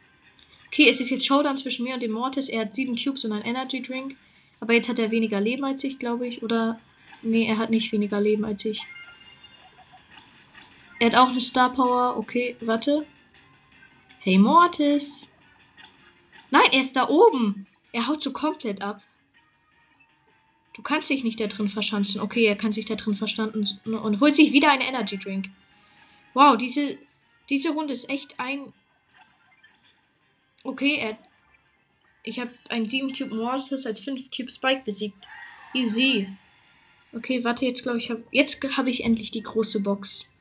Okay, 0.76 0.90
es 0.90 1.00
ist 1.00 1.09
jetzt 1.09 1.25
Showdown 1.25 1.56
zwischen 1.56 1.85
mir 1.85 1.95
und 1.95 2.02
dem 2.02 2.12
Mortis. 2.12 2.50
Er 2.50 2.61
hat 2.61 2.75
sieben 2.75 3.02
Cubes 3.02 3.25
und 3.25 3.33
einen 3.33 3.47
Energy 3.47 3.80
Drink. 3.80 4.14
Aber 4.61 4.75
jetzt 4.75 4.90
hat 4.90 4.99
er 4.99 5.11
weniger 5.11 5.40
Leben 5.40 5.64
als 5.64 5.83
ich, 5.85 5.99
glaube 5.99 6.28
ich. 6.28 6.42
Oder. 6.42 6.78
Nee, 7.23 7.47
er 7.47 7.56
hat 7.56 7.71
nicht 7.71 7.92
weniger 7.92 8.21
Leben 8.21 8.45
als 8.45 8.62
ich. 8.66 8.85
Er 11.00 11.06
hat 11.06 11.14
auch 11.14 11.30
eine 11.30 11.40
Star 11.40 11.73
Power. 11.73 12.18
Okay, 12.18 12.56
warte. 12.61 13.06
Hey 14.18 14.37
Mortis. 14.37 15.30
Nein, 16.50 16.68
er 16.71 16.83
ist 16.83 16.95
da 16.95 17.09
oben. 17.09 17.66
Er 17.92 18.06
haut 18.06 18.23
so 18.23 18.35
komplett 18.35 18.83
ab. 18.83 19.00
Du 20.75 20.83
kannst 20.83 21.09
dich 21.09 21.25
nicht 21.25 21.40
da 21.40 21.47
drin 21.47 21.71
verschanzen. 21.71 22.21
Okay, 22.21 22.45
er 22.45 22.54
kann 22.54 22.75
sich 22.75 22.85
da 22.85 22.97
drin 22.97 23.14
verstanden 23.14 23.66
und 23.87 24.21
holt 24.21 24.37
sich 24.37 24.52
wieder 24.52 24.73
einen 24.73 24.83
Energy 24.83 25.16
Drink. 25.16 25.49
Wow, 26.35 26.59
diese, 26.59 26.99
diese 27.49 27.71
Runde 27.71 27.95
ist 27.95 28.11
echt 28.11 28.38
ein. 28.38 28.75
Okay, 30.66 30.96
er. 30.96 31.16
Ich 32.25 32.40
habe 32.40 32.50
einen 32.70 32.88
7 32.88 33.16
Cube 33.16 33.37
Mortis 33.37 33.87
als 33.87 34.00
5 34.00 34.30
Cube 34.37 34.50
Spike 34.50 34.82
besiegt. 34.85 35.16
Easy. 35.73 36.28
Okay, 37.12 37.44
warte, 37.44 37.64
jetzt 37.64 37.85
glaube 37.85 37.99
ich, 37.99 38.11
hab, 38.11 38.18
jetzt 38.32 38.61
habe 38.76 38.90
ich 38.90 39.04
endlich 39.04 39.30
die 39.30 39.44
große 39.44 39.80
Box. 39.80 40.35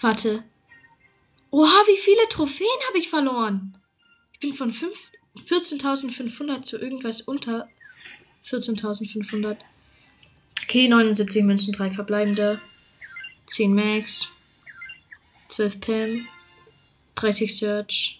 Warte. 0.00 0.42
Oha, 1.52 1.84
wie 1.86 1.98
viele 1.98 2.28
Trophäen 2.28 2.68
habe 2.88 2.98
ich 2.98 3.08
verloren? 3.08 3.78
Ich 4.32 4.40
bin 4.40 4.54
von 4.54 4.72
14.500 4.72 6.62
zu 6.62 6.78
irgendwas 6.78 7.22
unter 7.22 7.68
14.500. 8.44 9.56
Okay, 10.64 10.88
79 10.88 11.44
Münzen, 11.44 11.72
3 11.72 11.92
verbleibende. 11.92 12.60
10 13.46 13.72
Max. 13.72 14.28
12 15.50 15.80
Pam. 15.80 16.41
30 17.22 17.56
Search. 17.56 18.18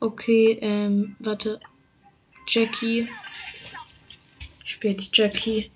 Okay, 0.00 0.58
ähm, 0.60 1.14
warte. 1.20 1.60
Jackie. 2.48 3.08
Ich 4.64 4.72
spiele 4.72 4.94
jetzt 4.94 5.16
Jackie. 5.16 5.70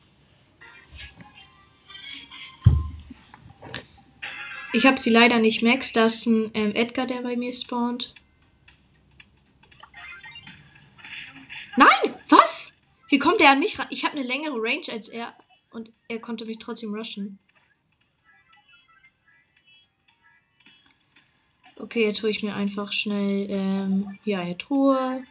Ich 4.73 4.85
habe 4.85 4.99
sie 4.99 5.11
leider 5.11 5.38
nicht 5.38 5.62
Max. 5.62 5.93
Da 5.93 6.07
ist 6.07 6.26
ein 6.26 6.50
ähm, 6.55 6.75
Edgar, 6.75 7.07
der 7.07 7.23
bei 7.23 7.37
mir 7.37 7.55
spawnt. 7.55 8.14
Nein! 11.76 12.14
Was? 12.28 12.73
Wie 13.09 13.21
kommt 13.21 13.40
er 13.40 13.52
an 13.52 13.61
mich 13.61 13.78
ran? 13.78 13.87
Ich 13.90 14.05
habe 14.05 14.16
eine 14.16 14.26
längere 14.26 14.57
Range 14.57 14.87
als 14.90 15.09
er. 15.09 15.33
Und 15.71 15.93
er 16.09 16.19
konnte 16.19 16.47
mich 16.47 16.59
trotzdem 16.59 16.93
rushen. 16.93 17.38
Okay, 21.78 22.04
jetzt 22.04 22.23
hole 22.23 22.30
ich 22.30 22.42
mir 22.42 22.54
einfach 22.54 22.92
schnell 22.92 23.47
ähm, 23.50 24.18
hier 24.25 24.40
eine 24.40 24.56
Truhe. 24.56 25.23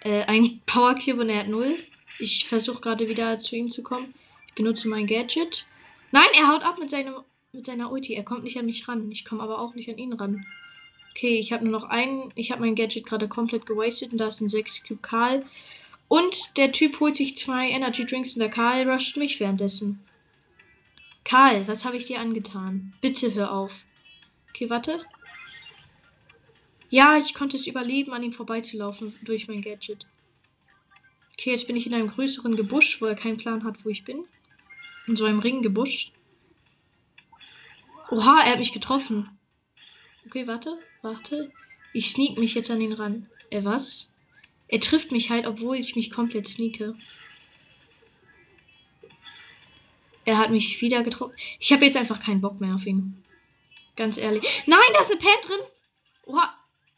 Äh, 0.00 0.22
ein 0.22 0.60
Power 0.66 0.94
Cube 0.94 1.20
und 1.20 1.28
er 1.28 1.40
hat 1.40 1.48
null. 1.48 1.74
Ich 2.18 2.46
versuche 2.48 2.80
gerade 2.80 3.08
wieder 3.08 3.40
zu 3.40 3.56
ihm 3.56 3.70
zu 3.70 3.82
kommen. 3.82 4.14
Ich 4.48 4.54
benutze 4.54 4.88
mein 4.88 5.06
Gadget. 5.06 5.64
Nein, 6.12 6.28
er 6.38 6.48
haut 6.48 6.64
ab 6.64 6.78
mit 6.78 6.90
seinem 6.90 7.14
mit 7.52 7.66
seiner 7.66 7.90
Ulti. 7.90 8.14
Er 8.14 8.24
kommt 8.24 8.44
nicht 8.44 8.58
an 8.58 8.66
mich 8.66 8.86
ran. 8.88 9.10
Ich 9.10 9.24
komme 9.24 9.42
aber 9.42 9.58
auch 9.58 9.74
nicht 9.74 9.88
an 9.88 9.98
ihn 9.98 10.12
ran. 10.12 10.46
Okay, 11.10 11.38
ich 11.38 11.52
habe 11.52 11.64
nur 11.64 11.78
noch 11.78 11.88
einen. 11.88 12.30
Ich 12.36 12.50
habe 12.50 12.62
mein 12.62 12.74
Gadget 12.74 13.04
gerade 13.04 13.28
komplett 13.28 13.66
gewastet 13.66 14.12
und 14.12 14.18
da 14.18 14.28
ist 14.28 14.40
ein 14.40 14.48
6 14.48 14.84
Cube 14.84 15.02
Karl. 15.02 15.44
Und 16.08 16.56
der 16.56 16.72
Typ 16.72 16.98
holt 17.00 17.16
sich 17.16 17.36
zwei 17.36 17.70
Energy 17.70 18.06
Drinks 18.06 18.34
und 18.34 18.40
der 18.40 18.50
Karl 18.50 18.88
rusht 18.88 19.16
mich 19.16 19.38
währenddessen. 19.40 20.00
Karl, 21.24 21.66
was 21.68 21.84
habe 21.84 21.96
ich 21.96 22.06
dir 22.06 22.20
angetan? 22.20 22.92
Bitte 23.00 23.34
hör 23.34 23.52
auf. 23.52 23.84
Okay, 24.50 24.68
warte. 24.70 25.00
Ja, 26.90 27.16
ich 27.16 27.34
konnte 27.34 27.56
es 27.56 27.66
überleben, 27.66 28.12
an 28.12 28.22
ihm 28.22 28.32
vorbeizulaufen 28.32 29.14
durch 29.22 29.48
mein 29.48 29.62
Gadget. 29.62 30.06
Okay, 31.38 31.52
jetzt 31.52 31.66
bin 31.66 31.76
ich 31.76 31.86
in 31.86 31.94
einem 31.94 32.10
größeren 32.10 32.56
Gebusch, 32.56 33.00
wo 33.00 33.06
er 33.06 33.14
keinen 33.14 33.38
Plan 33.38 33.64
hat, 33.64 33.84
wo 33.84 33.88
ich 33.88 34.04
bin. 34.04 34.24
In 35.06 35.16
so 35.16 35.24
einem 35.24 35.38
Ringgebüsch. 35.38 36.12
Oha, 38.10 38.42
er 38.44 38.52
hat 38.52 38.58
mich 38.58 38.72
getroffen. 38.72 39.30
Okay, 40.26 40.46
warte, 40.46 40.78
warte. 41.00 41.50
Ich 41.92 42.10
sneak 42.10 42.38
mich 42.38 42.54
jetzt 42.54 42.70
an 42.70 42.80
ihn 42.80 42.92
ran. 42.92 43.28
Er 43.50 43.64
was? 43.64 44.12
Er 44.68 44.80
trifft 44.80 45.12
mich 45.12 45.30
halt, 45.30 45.46
obwohl 45.46 45.76
ich 45.76 45.96
mich 45.96 46.10
komplett 46.10 46.46
sneake. 46.46 46.94
Er 50.24 50.38
hat 50.38 50.50
mich 50.50 50.80
wieder 50.80 51.02
getroffen. 51.02 51.34
Ich 51.58 51.72
habe 51.72 51.84
jetzt 51.84 51.96
einfach 51.96 52.20
keinen 52.20 52.40
Bock 52.40 52.60
mehr 52.60 52.74
auf 52.74 52.86
ihn. 52.86 53.22
Ganz 54.00 54.16
ehrlich. 54.16 54.42
Nein, 54.64 54.78
da 54.94 55.02
ist 55.02 55.10
eine 55.10 55.20
Pam 55.20 55.40
drin. 55.46 55.60
Oha. 56.24 56.54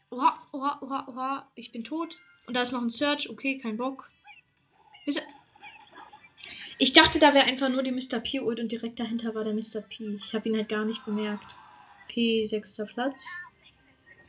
Oha, 0.09 0.39
oha, 0.53 0.79
oha, 0.81 1.07
oha. 1.09 1.51
Ich 1.53 1.73
bin 1.73 1.83
tot. 1.83 2.17
Und 2.47 2.53
da 2.55 2.61
ist 2.61 2.71
noch 2.71 2.81
ein 2.81 2.89
Search. 2.89 3.29
Okay, 3.29 3.57
kein 3.57 3.75
Bock. 3.75 4.09
Ich 6.77 6.93
dachte, 6.93 7.19
da 7.19 7.33
wäre 7.33 7.43
einfach 7.43 7.67
nur 7.67 7.83
die 7.83 7.91
Mr. 7.91 8.21
P 8.21 8.39
Ult 8.39 8.61
und 8.61 8.71
direkt 8.71 9.01
dahinter 9.01 9.35
war 9.35 9.43
der 9.43 9.53
Mr. 9.53 9.81
P. 9.81 10.15
Ich 10.15 10.33
habe 10.33 10.47
ihn 10.47 10.55
halt 10.55 10.69
gar 10.69 10.85
nicht 10.85 11.03
bemerkt. 11.03 11.43
Okay, 12.05 12.45
sechster 12.45 12.85
Platz. 12.85 13.25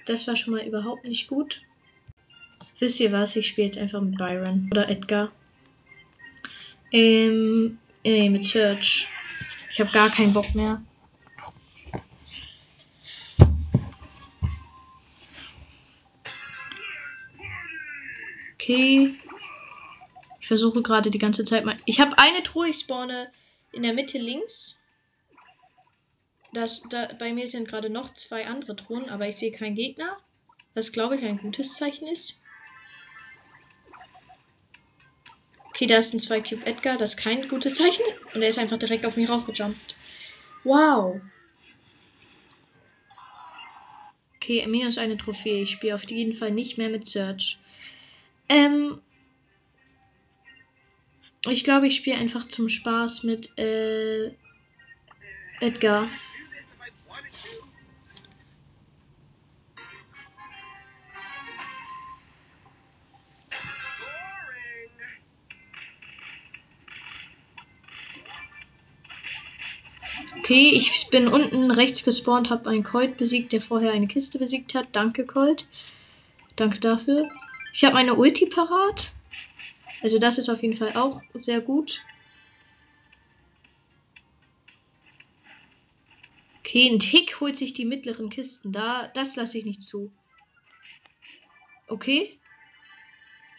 Das 0.07 0.27
war 0.27 0.35
schon 0.35 0.55
mal 0.55 0.67
überhaupt 0.67 1.05
nicht 1.05 1.29
gut. 1.29 1.63
Wisst 2.81 2.99
ihr 2.99 3.13
was? 3.13 3.37
Ich 3.37 3.47
spiele 3.47 3.67
jetzt 3.69 3.79
einfach 3.79 4.01
mit 4.01 4.19
Byron 4.19 4.69
oder 4.73 4.89
Edgar. 4.89 5.31
Ähm, 6.91 7.79
nee, 8.03 8.29
mit 8.29 8.45
Search. 8.45 9.07
Ich 9.71 9.79
habe 9.79 9.93
gar 9.93 10.11
keinen 10.11 10.33
Bock 10.33 10.57
mehr. 10.57 10.83
Okay. 18.65 19.15
Ich 20.41 20.49
versuche 20.49 20.81
gerade 20.81 21.11
die 21.11 21.19
ganze 21.19 21.45
Zeit 21.45 21.67
mal. 21.67 21.77
Ich 21.85 22.01
habe 22.01 22.17
eine 22.17 22.43
Truhe, 22.43 22.71
ich 22.71 22.79
spawne 22.79 23.31
in 23.73 23.83
der 23.83 23.93
Mitte 23.93 24.17
links. 24.17 24.79
Das, 26.55 26.83
da, 26.89 27.09
bei 27.19 27.35
mir 27.35 27.47
sind 27.47 27.69
gerade 27.69 27.91
noch 27.91 28.15
zwei 28.15 28.47
andere 28.47 28.75
Truhen, 28.75 29.11
aber 29.11 29.29
ich 29.29 29.37
sehe 29.37 29.53
keinen 29.53 29.75
Gegner. 29.75 30.17
Was 30.73 30.93
glaube 30.93 31.17
ich 31.17 31.25
ein 31.25 31.37
gutes 31.37 31.75
Zeichen 31.75 32.09
ist. 32.09 32.41
Okay, 35.67 35.87
da 35.87 35.99
ist 35.99 36.15
ein 36.15 36.21
2 36.21 36.41
Cube 36.41 36.67
Edgar, 36.67 36.97
das 36.97 37.15
ist 37.15 37.17
kein 37.19 37.47
gutes 37.49 37.75
Zeichen. 37.75 38.05
Und 38.33 38.41
er 38.41 38.49
ist 38.49 38.59
einfach 38.59 38.79
direkt 38.79 39.05
auf 39.05 39.17
mich 39.17 39.29
raufgejumpt. 39.29 39.97
Wow. 40.63 41.21
Okay, 44.37 44.67
minus 44.67 44.97
eine 44.97 45.19
Trophäe. 45.19 45.63
Ich 45.63 45.73
spiele 45.73 45.97
auf 45.97 46.09
jeden 46.09 46.33
Fall 46.33 46.53
nicht 46.53 46.79
mehr 46.79 46.89
mit 46.89 47.07
Search. 47.07 47.59
Ähm, 48.49 49.01
Ich 51.47 51.63
glaube, 51.63 51.87
ich 51.87 51.97
spiele 51.97 52.17
einfach 52.17 52.49
zum 52.49 52.71
Spaß 52.71 53.23
mit 53.25 53.59
äh, 53.59 54.29
Edgar. 55.61 56.09
Okay, 70.39 70.71
ich 70.71 71.09
bin 71.11 71.29
unten 71.29 71.71
rechts 71.71 72.05
gespawnt, 72.05 72.49
habe 72.49 72.71
einen 72.71 72.85
Colt 72.85 73.19
besiegt, 73.19 73.53
der 73.53 73.61
vorher 73.61 73.93
eine 73.93 74.07
Kiste 74.07 74.39
besiegt 74.39 74.75
hat. 74.75 74.89
Danke, 74.93 75.27
Colt. 75.27 75.67
Danke 76.57 76.81
dafür. 76.81 77.29
Ich 77.75 77.83
habe 77.83 77.95
meine 77.95 78.15
Ulti 78.15 78.47
parat. 78.47 79.11
Also 80.01 80.21
das 80.21 80.39
ist 80.39 80.49
auf 80.49 80.63
jeden 80.63 80.77
Fall 80.77 80.97
auch 80.97 81.21
sehr 81.35 81.61
gut. 81.61 82.03
Okay, 86.61 86.89
ein 86.89 87.01
Tick 87.01 87.41
holt 87.41 87.59
sich 87.59 87.73
die 87.75 87.85
mittleren 87.85 88.31
Kisten. 88.31 88.71
Da, 88.71 89.09
das 89.09 89.35
lasse 89.35 89.59
ich 89.59 89.65
nicht 89.65 89.83
zu. 89.83 90.13
Okay. 91.89 92.39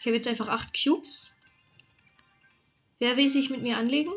Ich 0.00 0.06
habe 0.06 0.16
jetzt 0.16 0.28
einfach 0.28 0.48
acht 0.48 0.72
Cubes. 0.72 1.34
Wer 2.98 3.18
will 3.18 3.28
sich 3.28 3.50
mit 3.50 3.60
mir 3.60 3.76
anlegen? 3.76 4.12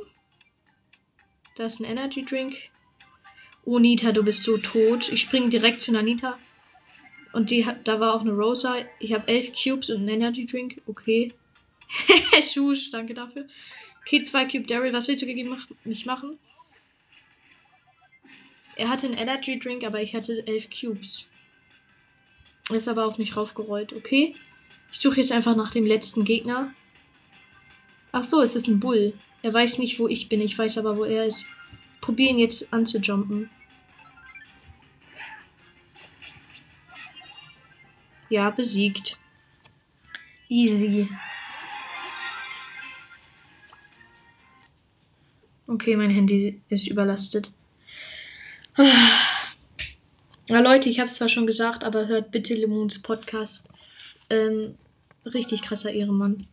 Da 1.56 1.66
ist 1.66 1.82
ein 1.82 1.86
Energy 1.86 2.24
Drink. 2.24 2.56
Oh, 3.66 3.80
Nita, 3.80 4.14
du 4.14 4.24
bist 4.24 4.46
so 4.46 4.58
tot. 4.58 5.10
Ich 5.10 5.22
springe 5.22 5.50
direkt 5.50 5.82
zu 5.82 5.92
Nanita. 5.92 6.40
Und 7.32 7.52
die 7.52 7.66
hat, 7.66 7.88
da 7.88 8.00
war 8.00 8.16
auch 8.16 8.22
eine 8.22 8.32
Rosa. 8.32 8.78
Ich 9.00 9.14
habe 9.14 9.28
elf 9.28 9.52
Cubes 9.54 9.90
und 9.90 9.98
einen 9.98 10.10
Energy 10.10 10.46
Drink. 10.46 10.82
Okay. 10.88 11.32
Schusch, 12.42 12.90
danke 12.90 13.14
dafür. 13.14 13.48
Okay, 14.02 14.24
zwei 14.24 14.46
Cube 14.46 14.66
Daryl. 14.66 14.94
Was 14.94 15.08
willst 15.08 15.22
du 15.22 15.28
gegen 15.28 15.56
mich 15.84 16.06
machen? 16.06 16.40
Er 18.76 18.90
hatte 18.90 19.08
einen 19.08 19.18
Energy 19.18 19.60
Drink, 19.60 19.84
aber 19.84 20.02
ich 20.02 20.16
hatte 20.16 20.46
elf 20.48 20.70
Cubes. 20.70 21.30
Ist 22.72 22.88
aber 22.88 23.06
auf 23.06 23.18
mich 23.18 23.36
raufgerollt. 23.36 23.94
Okay. 23.94 24.36
Ich 24.92 25.00
suche 25.00 25.20
jetzt 25.20 25.32
einfach 25.32 25.56
nach 25.56 25.72
dem 25.72 25.86
letzten 25.86 26.24
Gegner. 26.24 26.74
Ach 28.12 28.24
so, 28.24 28.42
es 28.42 28.56
ist 28.56 28.68
ein 28.68 28.80
Bull. 28.80 29.14
Er 29.42 29.54
weiß 29.54 29.78
nicht, 29.78 30.00
wo 30.00 30.08
ich 30.08 30.30
bin. 30.30 30.42
Ich 30.42 30.58
weiß 30.58 30.78
aber, 30.78 30.98
wo 30.98 31.04
er 31.04 31.26
ist. 31.26 31.46
Probieren 32.02 32.40
jetzt 32.40 32.72
anzujumpen. 32.74 33.50
Ja, 38.30 38.50
besiegt. 38.52 39.18
Easy. 40.48 41.10
Okay, 45.68 45.96
mein 45.96 46.10
Handy 46.10 46.62
ist 46.70 46.88
überlastet. 46.88 47.52
Ja, 50.48 50.62
Leute, 50.62 50.90
ich 50.90 51.00
habe 51.00 51.06
es 51.06 51.14
zwar 51.14 51.30
schon 51.30 51.46
gesagt, 51.46 51.84
aber 51.84 52.08
hört 52.08 52.32
bitte 52.32 52.56
Lemons 52.56 53.04
Podcast. 53.04 53.70
Ähm, 54.32 54.76
richtig 55.26 55.62
krasser 55.62 55.92
Ehrenmann. 55.92 56.48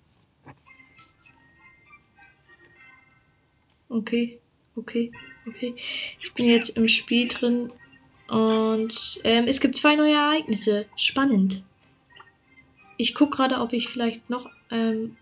Okay, 3.89 4.39
okay, 4.75 5.13
okay. 5.47 5.75
Ich 6.21 6.35
bin 6.35 6.47
jetzt 6.47 6.77
im 6.77 6.89
Spiel 6.89 7.29
drin 7.29 7.73
und 8.29 9.21
ähm, 9.25 9.45
es 9.47 9.61
gibt 9.61 9.77
zwei 9.77 9.97
neue 9.97 10.15
Ereignisse. 10.15 10.87
Spannend. 10.97 11.63
Ich 12.97 13.15
gucke 13.15 13.37
gerade, 13.37 13.61
ob 13.61 13.73
ich 13.73 13.89
vielleicht 13.89 14.31
noch. 14.31 14.51
Ähm, 14.71 15.17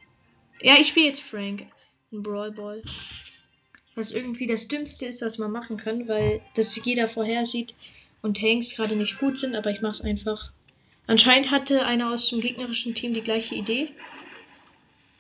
ja, 0.61 0.75
ich 0.81 0.89
spiele 0.89 1.07
jetzt 1.07 1.23
Frank 1.23 1.67
in 2.11 2.23
Brawl 2.23 2.53
Ball. 2.53 2.83
Was 3.95 4.13
irgendwie 4.13 4.47
das 4.47 4.69
Dümmste 4.69 5.07
ist, 5.07 5.23
was 5.23 5.39
man 5.39 5.53
machen 5.53 5.77
kann, 5.77 6.09
weil 6.09 6.41
das 6.55 6.83
jeder 6.85 7.09
vorhersieht 7.09 7.75
und 8.23 8.39
Tanks 8.39 8.75
gerade 8.75 8.97
nicht 8.97 9.19
gut 9.19 9.39
sind, 9.39 9.55
aber 9.55 9.71
ich 9.71 9.83
mache 9.83 9.93
es 9.93 10.01
einfach. 10.01 10.51
Anscheinend 11.07 11.51
hatte 11.51 11.85
einer 11.85 12.11
aus 12.11 12.31
dem 12.31 12.41
gegnerischen 12.41 12.95
Team 12.95 13.13
die 13.13 13.21
gleiche 13.21 13.55
Idee. 13.55 13.89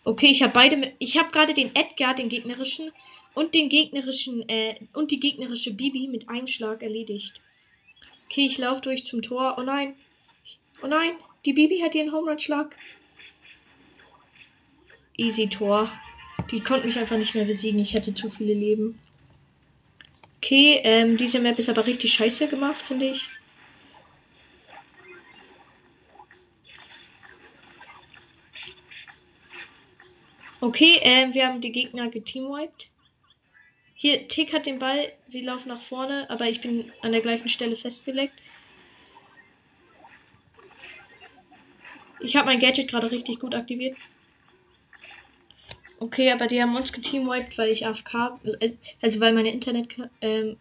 Okay, 0.05 0.27
ich 0.27 0.42
habe 0.42 0.53
beide. 0.53 0.92
Ich 0.99 1.18
habe 1.18 1.31
gerade 1.31 1.55
den 1.55 1.75
Edgar, 1.77 2.14
den 2.14 2.29
gegnerischen, 2.29 2.90
und 3.35 3.55
den 3.55 3.68
gegnerischen, 3.68 4.49
äh, 4.49 4.75
und 4.94 5.11
die 5.11 5.20
gegnerische 5.20 5.73
Bibi 5.73 6.09
mit 6.09 6.29
einem 6.29 6.47
Schlag 6.47 6.83
erledigt. 6.83 7.40
Okay, 8.27 8.47
ich 8.47 8.59
laufe 8.59 8.83
durch 8.83 9.05
zum 9.05 9.23
Tor. 9.23 9.57
Oh 9.59 9.63
nein. 9.63 9.95
Oh 10.83 10.87
nein. 10.87 11.15
Die 11.45 11.53
Bibi 11.53 11.81
hat 11.81 11.95
ihren 11.95 12.13
Home 12.13 12.31
Run 12.31 12.39
Schlag. 12.39 12.75
Easy 15.17 15.49
Tor. 15.49 15.91
Die 16.51 16.61
konnte 16.61 16.87
mich 16.87 16.99
einfach 16.99 17.17
nicht 17.17 17.35
mehr 17.35 17.45
besiegen. 17.45 17.81
Ich 17.81 17.95
hatte 17.95 18.15
zu 18.15 18.31
viele 18.31 18.55
Leben. 18.55 18.99
Okay, 20.39 20.81
ähm, 20.85 21.17
diese 21.17 21.41
Map 21.41 21.59
ist 21.59 21.71
aber 21.71 21.87
richtig 21.87 22.13
scheiße 22.13 22.49
gemacht, 22.49 22.77
finde 22.77 23.07
ich. 23.07 23.29
Okay, 30.61 30.99
ähm, 31.03 31.33
wir 31.35 31.47
haben 31.47 31.61
die 31.61 31.73
Gegner 31.73 32.09
geteamwiped. 32.09 32.91
Hier, 34.05 34.29
Tick 34.29 34.53
hat 34.53 34.67
den 34.67 34.81
Ball. 34.81 35.11
Wir 35.29 35.45
laufen 35.45 35.71
nach 35.71 35.81
vorne, 35.81 36.27
aber 36.29 36.47
ich 36.47 36.61
bin 36.61 36.93
an 37.01 37.12
der 37.12 37.23
gleichen 37.23 37.49
Stelle 37.49 37.75
festgelegt. 37.75 38.35
Ich 42.21 42.37
habe 42.37 42.49
mein 42.49 42.61
Gadget 42.61 42.88
gerade 42.88 43.11
richtig 43.11 43.40
gut 43.40 43.55
aktiviert. 43.55 43.97
Okay, 46.01 46.31
aber 46.33 46.49
die 46.49 46.61
haben 46.61 46.77
uns 46.77 46.93
geteamwiped, 46.93 47.57
weil 47.57 47.71
ich 47.71 47.87
AFK, 47.87 48.38
äh, 48.61 48.73
also 49.01 49.21
weil 49.21 49.33
meine 49.33 49.51
Internetverbindung 49.51 50.59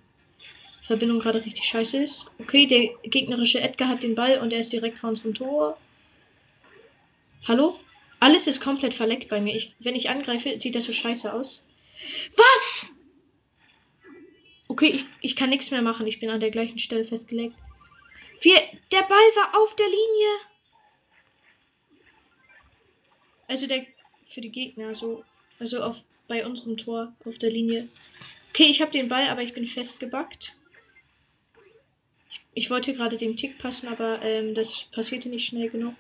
ähm, 0.89 1.19
gerade 1.19 1.43
richtig 1.43 1.65
scheiße 1.65 1.97
ist. 1.97 2.31
Okay, 2.39 2.65
der 2.65 2.91
gegnerische 3.09 3.59
Edgar 3.59 3.89
hat 3.89 4.03
den 4.03 4.15
Ball 4.15 4.37
und 4.37 4.53
er 4.53 4.61
ist 4.61 4.71
direkt 4.71 4.97
vor 4.99 5.09
unserem 5.09 5.33
Tor. 5.33 5.77
Hallo? 7.49 7.77
Alles 8.21 8.47
ist 8.47 8.61
komplett 8.61 8.93
verleckt 8.93 9.27
bei 9.27 9.41
mir. 9.41 9.53
Ich, 9.53 9.75
wenn 9.79 9.95
ich 9.95 10.09
angreife, 10.09 10.57
sieht 10.61 10.75
das 10.75 10.85
so 10.85 10.93
scheiße 10.93 11.33
aus. 11.33 11.61
Was? 12.37 12.82
Okay, 14.73 14.87
ich, 14.87 15.05
ich 15.21 15.35
kann 15.35 15.51
nichts 15.51 15.69
mehr 15.69 15.83
machen. 15.83 16.07
Ich 16.07 16.19
bin 16.19 16.31
an 16.31 16.39
der 16.39 16.49
gleichen 16.49 16.79
Stelle 16.79 17.05
festgelegt. 17.05 17.55
Wir, 18.41 18.55
der 18.91 19.03
Ball 19.03 19.29
war 19.35 19.61
auf 19.61 19.75
der 19.75 19.85
Linie. 19.85 20.29
Also 23.47 23.67
der 23.67 23.85
für 24.27 24.41
die 24.41 24.49
Gegner 24.49 24.95
so 24.95 25.23
also 25.59 25.83
auf 25.83 26.01
bei 26.27 26.43
unserem 26.43 26.75
Tor 26.75 27.13
auf 27.23 27.37
der 27.37 27.51
Linie. 27.51 27.87
Okay, 28.49 28.63
ich 28.63 28.81
habe 28.81 28.91
den 28.91 29.09
Ball, 29.09 29.27
aber 29.27 29.43
ich 29.43 29.53
bin 29.53 29.67
festgebackt. 29.67 30.53
Ich, 32.31 32.41
ich 32.55 32.69
wollte 32.71 32.95
gerade 32.95 33.17
den 33.17 33.37
Tick 33.37 33.59
passen, 33.59 33.89
aber 33.89 34.23
ähm, 34.23 34.55
das 34.55 34.85
passierte 34.85 35.29
nicht 35.29 35.45
schnell 35.45 35.69
genug. 35.69 35.93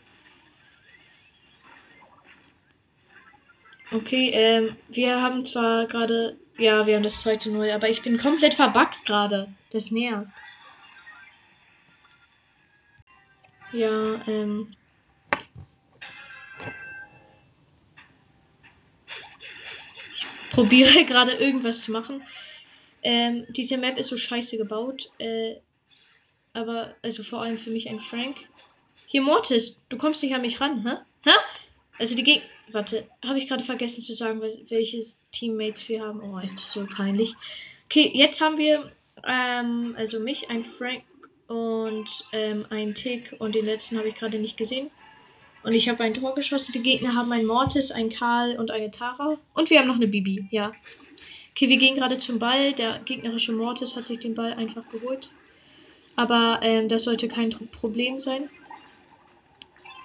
Okay, 3.91 4.31
ähm, 4.33 4.75
wir 4.89 5.21
haben 5.21 5.45
zwar 5.45 5.85
gerade. 5.85 6.39
Ja, 6.57 6.85
wir 6.85 6.95
haben 6.95 7.03
das 7.03 7.21
2 7.21 7.37
zu 7.37 7.51
0, 7.51 7.71
aber 7.71 7.89
ich 7.89 8.01
bin 8.03 8.17
komplett 8.17 8.53
verbackt 8.53 9.05
gerade. 9.05 9.53
Das 9.71 9.91
nervt. 9.91 10.27
Ja, 13.71 14.21
ähm. 14.27 14.71
Ich 20.13 20.49
probiere 20.51 21.05
gerade 21.05 21.31
irgendwas 21.33 21.81
zu 21.81 21.91
machen. 21.91 22.21
Ähm, 23.01 23.45
diese 23.49 23.77
Map 23.77 23.97
ist 23.97 24.09
so 24.09 24.17
scheiße 24.17 24.57
gebaut. 24.57 25.11
Äh, 25.17 25.55
aber, 26.53 26.95
also 27.01 27.23
vor 27.23 27.41
allem 27.41 27.57
für 27.57 27.71
mich 27.71 27.89
ein 27.89 27.99
Frank. 27.99 28.37
Hier, 29.07 29.23
Mortis, 29.23 29.79
du 29.89 29.97
kommst 29.97 30.21
nicht 30.21 30.35
an 30.35 30.41
mich 30.41 30.61
ran, 30.61 30.87
hä? 30.87 30.97
Hä? 31.29 31.35
Also 31.99 32.15
die 32.15 32.23
Gegner. 32.23 32.43
Warte, 32.71 33.07
habe 33.23 33.37
ich 33.37 33.47
gerade 33.47 33.63
vergessen 33.63 34.01
zu 34.01 34.13
sagen, 34.13 34.41
welche 34.41 35.03
Teammates 35.31 35.87
wir 35.89 36.01
haben. 36.01 36.21
Oh, 36.21 36.39
ist 36.39 36.55
das 36.55 36.71
so 36.71 36.85
peinlich. 36.85 37.35
Okay, 37.85 38.09
jetzt 38.13 38.41
haben 38.41 38.57
wir 38.57 38.83
ähm, 39.25 39.95
also 39.97 40.19
mich, 40.19 40.49
ein 40.49 40.63
Frank 40.63 41.03
und 41.47 42.07
ähm, 42.31 42.65
ein 42.69 42.95
Tick 42.95 43.35
und 43.39 43.55
den 43.55 43.65
letzten 43.65 43.97
habe 43.97 44.07
ich 44.07 44.15
gerade 44.15 44.39
nicht 44.39 44.57
gesehen. 44.57 44.89
Und 45.63 45.73
ich 45.73 45.87
habe 45.87 46.03
ein 46.03 46.13
Tor 46.13 46.35
geschossen. 46.35 46.73
Die 46.73 46.81
Gegner 46.81 47.15
haben 47.15 47.31
ein 47.31 47.45
Mortis, 47.45 47.91
ein 47.91 48.09
Karl 48.09 48.59
und 48.59 48.69
eine 48.69 48.91
Tara. 48.91 49.37
Und 49.53 49.69
wir 49.69 49.79
haben 49.79 49.87
noch 49.87 49.95
eine 49.95 50.07
Bibi, 50.07 50.45
ja. 50.51 50.71
Okay, 51.51 51.69
wir 51.69 51.77
gehen 51.77 51.95
gerade 51.95 52.19
zum 52.19 52.37
Ball. 52.37 52.73
Der 52.73 52.99
gegnerische 53.05 53.53
Mortis 53.53 53.95
hat 53.95 54.05
sich 54.05 54.19
den 54.19 54.35
Ball 54.35 54.53
einfach 54.53 54.83
geholt. 54.89 55.29
Aber 56.15 56.59
ähm, 56.63 56.89
das 56.89 57.03
sollte 57.03 57.27
kein 57.27 57.49
Problem 57.71 58.19
sein. 58.19 58.49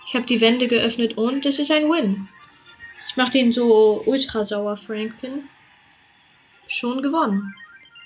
Ich 0.09 0.15
habe 0.15 0.25
die 0.25 0.41
Wände 0.41 0.69
geöffnet 0.69 1.19
und 1.19 1.45
es 1.45 1.59
ist 1.59 1.71
ein 1.71 1.85
Win. 1.85 2.29
Ich 3.09 3.17
mache 3.17 3.33
den 3.33 3.53
so 3.53 4.03
ultra 4.07 4.43
sauer, 4.43 4.79
Frank 4.79 5.21
Pin. 5.21 5.47
Schon 6.67 7.03
gewonnen. 7.03 7.55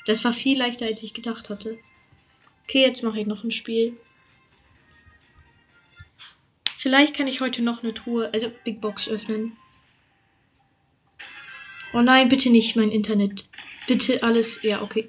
Das 0.07 0.25
war 0.25 0.33
viel 0.33 0.59
leichter, 0.59 0.87
als 0.87 1.05
ich 1.05 1.15
gedacht 1.15 1.49
hatte. 1.49 1.79
Okay, 2.65 2.81
jetzt 2.81 3.05
mache 3.05 3.21
ich 3.21 3.27
noch 3.27 3.45
ein 3.45 3.53
Spiel. 3.53 3.97
Vielleicht 6.77 7.15
kann 7.15 7.29
ich 7.29 7.41
heute 7.41 7.63
noch 7.63 7.85
eine 7.85 7.95
Truhe, 7.95 8.29
also 8.35 8.51
Big 8.65 8.81
Box 8.81 9.07
öffnen. 9.07 9.57
Oh 11.95 12.01
nein, 12.01 12.29
bitte 12.29 12.51
nicht 12.51 12.75
mein 12.75 12.91
Internet. 12.91 13.45
Bitte 13.87 14.21
alles. 14.25 14.61
Ja, 14.65 14.83
okay. 14.83 15.09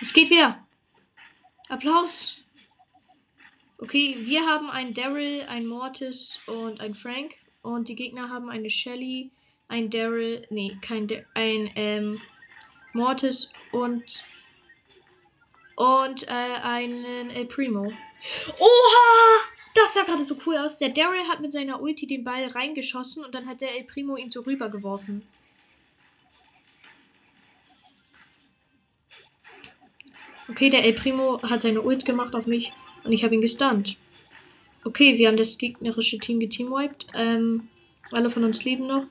Es 0.00 0.12
geht 0.12 0.30
wieder. 0.30 0.64
Applaus. 1.68 2.36
Okay, 3.80 4.16
wir 4.18 4.44
haben 4.44 4.70
einen 4.70 4.92
Daryl, 4.92 5.42
einen 5.48 5.68
Mortis 5.68 6.40
und 6.46 6.80
einen 6.80 6.94
Frank. 6.94 7.36
Und 7.62 7.88
die 7.88 7.94
Gegner 7.94 8.28
haben 8.28 8.50
eine 8.50 8.70
Shelly, 8.70 9.30
ein 9.68 9.88
Daryl, 9.88 10.44
nee, 10.50 10.76
kein 10.82 11.06
Dar 11.06 11.18
ein 11.34 11.70
ähm, 11.76 12.20
Mortis 12.92 13.52
und 13.70 14.02
und 15.76 16.26
äh, 16.26 16.56
einen 16.62 17.30
El 17.30 17.44
Primo. 17.44 17.84
Oha! 18.58 19.40
Das 19.76 19.94
sah 19.94 20.02
gerade 20.02 20.24
so 20.24 20.36
cool 20.44 20.56
aus. 20.56 20.78
Der 20.78 20.88
Daryl 20.88 21.28
hat 21.28 21.38
mit 21.38 21.52
seiner 21.52 21.80
Ulti 21.80 22.08
den 22.08 22.24
Ball 22.24 22.48
reingeschossen 22.48 23.24
und 23.24 23.32
dann 23.32 23.46
hat 23.46 23.60
der 23.60 23.76
El 23.76 23.84
Primo 23.84 24.16
ihn 24.16 24.32
so 24.32 24.40
rübergeworfen. 24.40 25.24
Okay, 30.48 30.68
der 30.68 30.84
El 30.84 30.94
Primo 30.94 31.40
hat 31.42 31.62
seine 31.62 31.82
Ult 31.82 32.04
gemacht 32.04 32.34
auf 32.34 32.48
mich 32.48 32.72
und 33.04 33.12
ich 33.12 33.24
habe 33.24 33.34
ihn 33.34 33.40
gestunt. 33.40 33.96
Okay, 34.84 35.18
wir 35.18 35.28
haben 35.28 35.36
das 35.36 35.58
gegnerische 35.58 36.18
Team 36.18 36.40
geteamwiped. 36.40 37.06
Ähm, 37.14 37.68
alle 38.10 38.30
von 38.30 38.44
uns 38.44 38.64
leben 38.64 38.86
noch. 38.86 39.04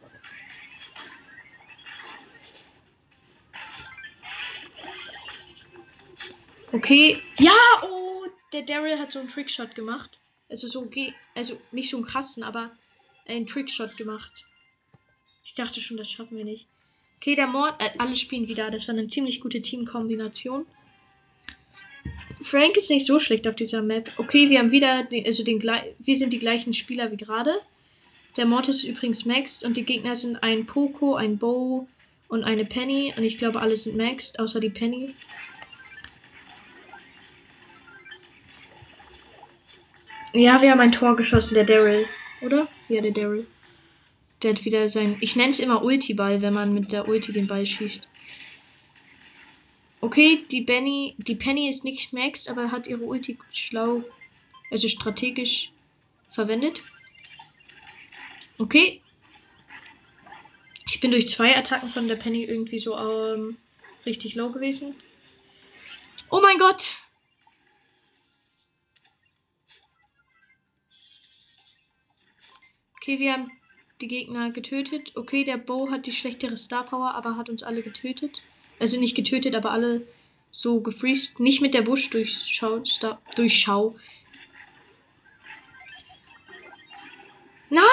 Okay. 6.71 7.21
Ja, 7.39 7.53
oh, 7.83 8.25
der 8.53 8.63
Daryl 8.63 8.99
hat 8.99 9.11
so 9.11 9.19
einen 9.19 9.29
Trickshot 9.29 9.75
gemacht. 9.75 10.19
Also 10.49 10.67
so 10.67 10.89
also 11.35 11.59
nicht 11.71 11.89
so 11.89 11.97
einen 11.97 12.05
krassen, 12.05 12.43
aber 12.43 12.71
einen 13.27 13.47
Trickshot 13.47 13.97
gemacht. 13.97 14.45
Ich 15.43 15.55
dachte 15.55 15.81
schon, 15.81 15.97
das 15.97 16.11
schaffen 16.11 16.37
wir 16.37 16.45
nicht. 16.45 16.67
Okay, 17.17 17.35
der 17.35 17.47
Mord, 17.47 17.81
äh, 17.81 17.89
alle 17.97 18.15
spielen 18.15 18.47
wieder. 18.47 18.69
Das 18.69 18.87
war 18.87 18.95
eine 18.95 19.07
ziemlich 19.07 19.41
gute 19.41 19.61
Teamkombination. 19.61 20.65
Frank 22.49 22.77
ist 22.77 22.89
nicht 22.89 23.05
so 23.05 23.19
schlecht 23.19 23.45
auf 23.45 23.55
dieser 23.55 23.81
Map. 23.81 24.09
Okay, 24.17 24.49
wir 24.49 24.59
haben 24.59 24.71
wieder, 24.71 25.03
den, 25.03 25.25
also 25.25 25.43
den 25.43 25.61
wir 25.61 26.17
sind 26.17 26.31
die 26.31 26.39
gleichen 26.39 26.73
Spieler 26.73 27.11
wie 27.11 27.17
gerade. 27.17 27.51
Der 28.37 28.45
Mortis 28.45 28.77
ist 28.77 28.85
übrigens 28.85 29.25
maxed 29.25 29.65
und 29.65 29.75
die 29.75 29.83
Gegner 29.83 30.15
sind 30.15 30.41
ein 30.41 30.65
Poco, 30.65 31.15
ein 31.15 31.37
Bow 31.37 31.87
und 32.29 32.45
eine 32.45 32.63
Penny. 32.63 33.13
Und 33.17 33.23
ich 33.23 33.37
glaube, 33.37 33.59
alle 33.59 33.75
sind 33.75 33.97
maxed, 33.97 34.39
außer 34.39 34.61
die 34.61 34.69
Penny. 34.69 35.09
Ja, 40.33 40.61
wir 40.61 40.71
haben 40.71 40.79
ein 40.79 40.93
Tor 40.93 41.17
geschossen, 41.17 41.55
der 41.55 41.65
Daryl. 41.65 42.05
Oder? 42.41 42.69
Ja, 42.87 43.01
der 43.01 43.11
Daryl. 43.11 43.45
Der 44.41 44.53
hat 44.53 44.63
wieder 44.63 44.87
sein. 44.87 45.17
Ich 45.19 45.35
nenne 45.35 45.49
es 45.49 45.59
immer 45.59 45.83
Ulti-Ball, 45.83 46.41
wenn 46.41 46.53
man 46.53 46.73
mit 46.73 46.93
der 46.93 47.09
Ulti 47.09 47.33
den 47.33 47.47
Ball 47.47 47.65
schießt. 47.65 48.07
Okay, 49.99 50.45
die 50.51 50.61
Benny, 50.61 51.15
die 51.17 51.35
Penny 51.35 51.69
ist 51.69 51.83
nicht 51.83 52.13
maxed, 52.13 52.49
aber 52.49 52.71
hat 52.71 52.87
ihre 52.87 53.03
Ulti 53.03 53.37
schlau, 53.51 54.03
also 54.69 54.87
strategisch 54.87 55.71
verwendet. 56.31 56.81
Okay. 58.59 59.01
Ich 60.89 60.99
bin 60.99 61.11
durch 61.11 61.27
zwei 61.29 61.55
Attacken 61.57 61.89
von 61.89 62.07
der 62.07 62.15
Penny 62.15 62.43
irgendwie 62.43 62.79
so 62.79 62.97
ähm, 62.97 63.57
richtig 64.05 64.35
low 64.35 64.51
gewesen. 64.51 64.95
Oh 66.29 66.41
mein 66.41 66.57
Gott! 66.57 66.95
Okay, 72.95 73.19
wir 73.19 73.33
haben 73.33 73.51
die 74.01 74.07
Gegner 74.07 74.51
getötet. 74.51 75.15
Okay, 75.15 75.43
der 75.43 75.57
Bo 75.57 75.89
hat 75.89 76.05
die 76.05 76.11
schlechtere 76.11 76.57
Star 76.57 76.83
Power, 76.83 77.15
aber 77.15 77.37
hat 77.37 77.49
uns 77.49 77.63
alle 77.63 77.81
getötet. 77.81 78.43
Also 78.79 78.99
nicht 78.99 79.15
getötet, 79.15 79.55
aber 79.55 79.71
alle 79.71 80.01
so 80.51 80.81
gefreezed. 80.81 81.39
Nicht 81.39 81.61
mit 81.61 81.73
der 81.73 81.81
Busch 81.81 82.09
durchschau. 82.09 82.81
durchschau. 83.35 83.95
Nein! 87.69 87.83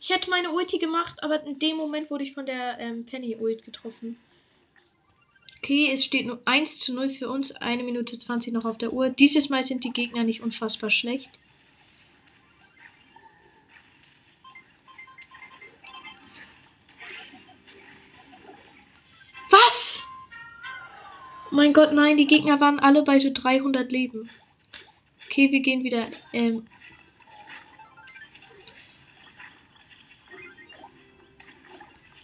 Ich 0.00 0.10
hätte 0.10 0.28
meine 0.28 0.50
Ulti 0.52 0.78
gemacht, 0.78 1.22
aber 1.22 1.42
in 1.44 1.58
dem 1.58 1.76
Moment 1.76 2.10
wurde 2.10 2.24
ich 2.24 2.34
von 2.34 2.44
der 2.44 2.78
ähm, 2.78 3.06
Penny 3.06 3.36
Ult 3.36 3.64
getroffen. 3.64 4.18
Okay, 5.58 5.88
es 5.90 6.04
steht 6.04 6.26
nur 6.26 6.42
1 6.44 6.80
zu 6.80 6.92
0 6.92 7.08
für 7.08 7.30
uns. 7.30 7.52
Eine 7.52 7.84
Minute 7.84 8.18
20 8.18 8.52
noch 8.52 8.66
auf 8.66 8.76
der 8.76 8.92
Uhr. 8.92 9.08
Dieses 9.08 9.48
Mal 9.48 9.64
sind 9.64 9.82
die 9.82 9.94
Gegner 9.94 10.22
nicht 10.22 10.42
unfassbar 10.42 10.90
schlecht. 10.90 11.30
Mein 21.54 21.72
Gott, 21.72 21.92
nein, 21.92 22.16
die 22.16 22.26
Gegner 22.26 22.60
waren 22.60 22.80
alle 22.80 23.02
bei 23.02 23.18
so 23.18 23.30
300 23.32 23.90
Leben. 23.90 24.28
Okay, 25.26 25.50
wir 25.52 25.60
gehen 25.60 25.84
wieder. 25.84 26.06
Ähm 26.32 26.66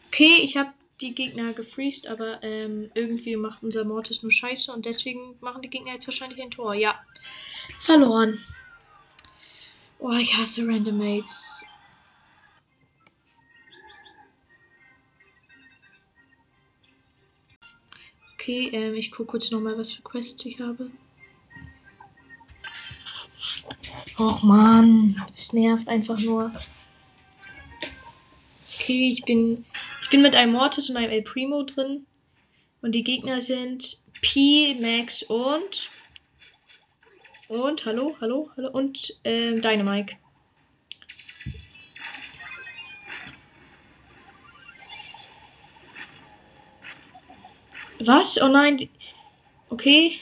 okay, 0.09 0.41
ich 0.43 0.57
habe 0.57 0.73
die 1.01 1.15
Gegner 1.15 1.53
gefreezed, 1.53 2.09
aber 2.09 2.43
ähm, 2.43 2.91
irgendwie 2.95 3.37
macht 3.37 3.63
unser 3.63 3.85
Mortis 3.85 4.23
nur 4.23 4.33
Scheiße 4.33 4.73
und 4.73 4.85
deswegen 4.85 5.37
machen 5.41 5.63
die 5.63 5.71
Gegner 5.71 5.93
jetzt 5.93 6.07
wahrscheinlich 6.07 6.43
ein 6.43 6.51
Tor. 6.51 6.75
Ja, 6.75 7.01
verloren. 7.81 8.45
Oh, 9.99 10.13
ich 10.13 10.37
hasse 10.37 10.67
Randomates. 10.67 11.65
Okay, 18.51 18.71
ähm, 18.73 18.97
ich 18.97 19.13
gucke 19.13 19.27
kurz 19.27 19.53
nochmal, 19.53 19.79
was 19.79 19.93
für 19.93 20.03
Quests 20.03 20.45
ich 20.45 20.59
habe. 20.59 20.91
Och 24.19 24.43
man, 24.43 25.25
es 25.33 25.53
nervt 25.53 25.87
einfach 25.87 26.19
nur. 26.19 26.51
Okay, 28.75 29.13
ich 29.13 29.23
bin, 29.23 29.65
ich 30.03 30.11
bin 30.11 30.23
mit 30.23 30.35
einem 30.35 30.55
Mortis 30.55 30.91
und 30.91 30.97
einem 30.97 31.13
El 31.13 31.23
Primo 31.23 31.63
drin. 31.63 32.07
Und 32.83 32.97
die 32.97 33.05
Gegner 33.05 33.41
sind 33.41 34.03
P, 34.21 34.75
Max 34.81 35.23
und. 35.23 35.89
Und, 37.51 37.87
hallo, 37.87 38.17
hallo, 38.21 38.51
hallo. 38.57 38.71
Und 38.73 39.17
ähm, 39.23 39.63
Dynamike. 39.63 40.17
Was? 48.01 48.41
Oh 48.41 48.49
nein. 48.49 48.89
Okay. 49.69 50.21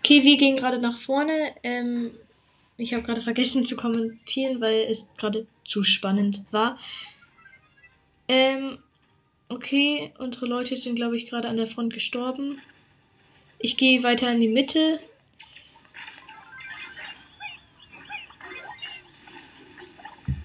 Okay, 0.00 0.24
wir 0.24 0.36
gehen 0.36 0.56
gerade 0.56 0.78
nach 0.78 0.98
vorne. 0.98 1.54
Ähm, 1.62 2.10
ich 2.76 2.92
habe 2.92 3.04
gerade 3.04 3.20
vergessen 3.20 3.64
zu 3.64 3.76
kommentieren, 3.76 4.60
weil 4.60 4.86
es 4.90 5.08
gerade 5.16 5.46
zu 5.64 5.84
spannend 5.84 6.42
war. 6.50 6.76
Ähm, 8.26 8.78
okay, 9.48 10.12
unsere 10.18 10.46
Leute 10.46 10.76
sind, 10.76 10.96
glaube 10.96 11.16
ich, 11.16 11.26
gerade 11.26 11.48
an 11.48 11.56
der 11.56 11.68
Front 11.68 11.92
gestorben. 11.92 12.58
Ich 13.58 13.76
gehe 13.76 14.02
weiter 14.02 14.32
in 14.32 14.40
die 14.40 14.48
Mitte. 14.48 14.98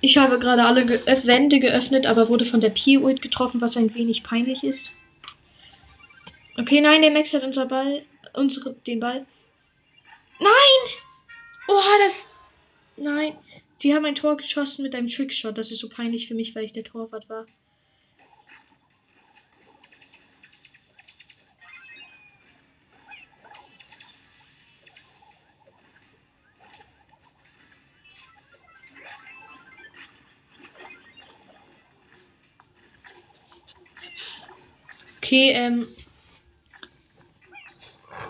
Ich 0.08 0.18
habe 0.18 0.40
gerade 0.40 0.64
alle 0.64 0.86
Ge 0.86 1.02
äh, 1.06 1.28
Wände 1.28 1.60
geöffnet, 1.60 2.06
aber 2.06 2.30
wurde 2.30 2.46
von 2.46 2.62
der 2.62 2.70
P-Ult 2.70 3.22
getroffen, 3.22 3.60
was 3.60 3.76
ein 3.76 3.94
wenig 3.94 4.24
peinlich 4.24 4.64
ist. 4.64 4.94
Okay, 6.58 6.80
nein, 6.80 7.02
der 7.02 7.12
Max 7.12 7.34
hat 7.34 7.44
unser 7.44 7.66
Ball. 7.66 8.02
Unsere, 8.32 8.74
den 8.88 9.02
Ball. 9.02 9.26
Nein! 10.40 10.80
Oha, 11.68 11.98
das. 12.06 12.56
Nein. 12.96 13.34
Sie 13.76 13.94
haben 13.94 14.06
ein 14.06 14.16
Tor 14.16 14.38
geschossen 14.38 14.84
mit 14.84 14.96
einem 14.96 15.10
Trickshot. 15.10 15.58
Das 15.58 15.72
ist 15.72 15.80
so 15.80 15.90
peinlich 15.90 16.30
für 16.30 16.36
mich, 16.36 16.56
weil 16.56 16.64
ich 16.64 16.72
der 16.72 16.86
Torwart 16.86 17.28
war. 17.28 17.46
Okay, 35.28 35.52
ähm. 35.52 35.90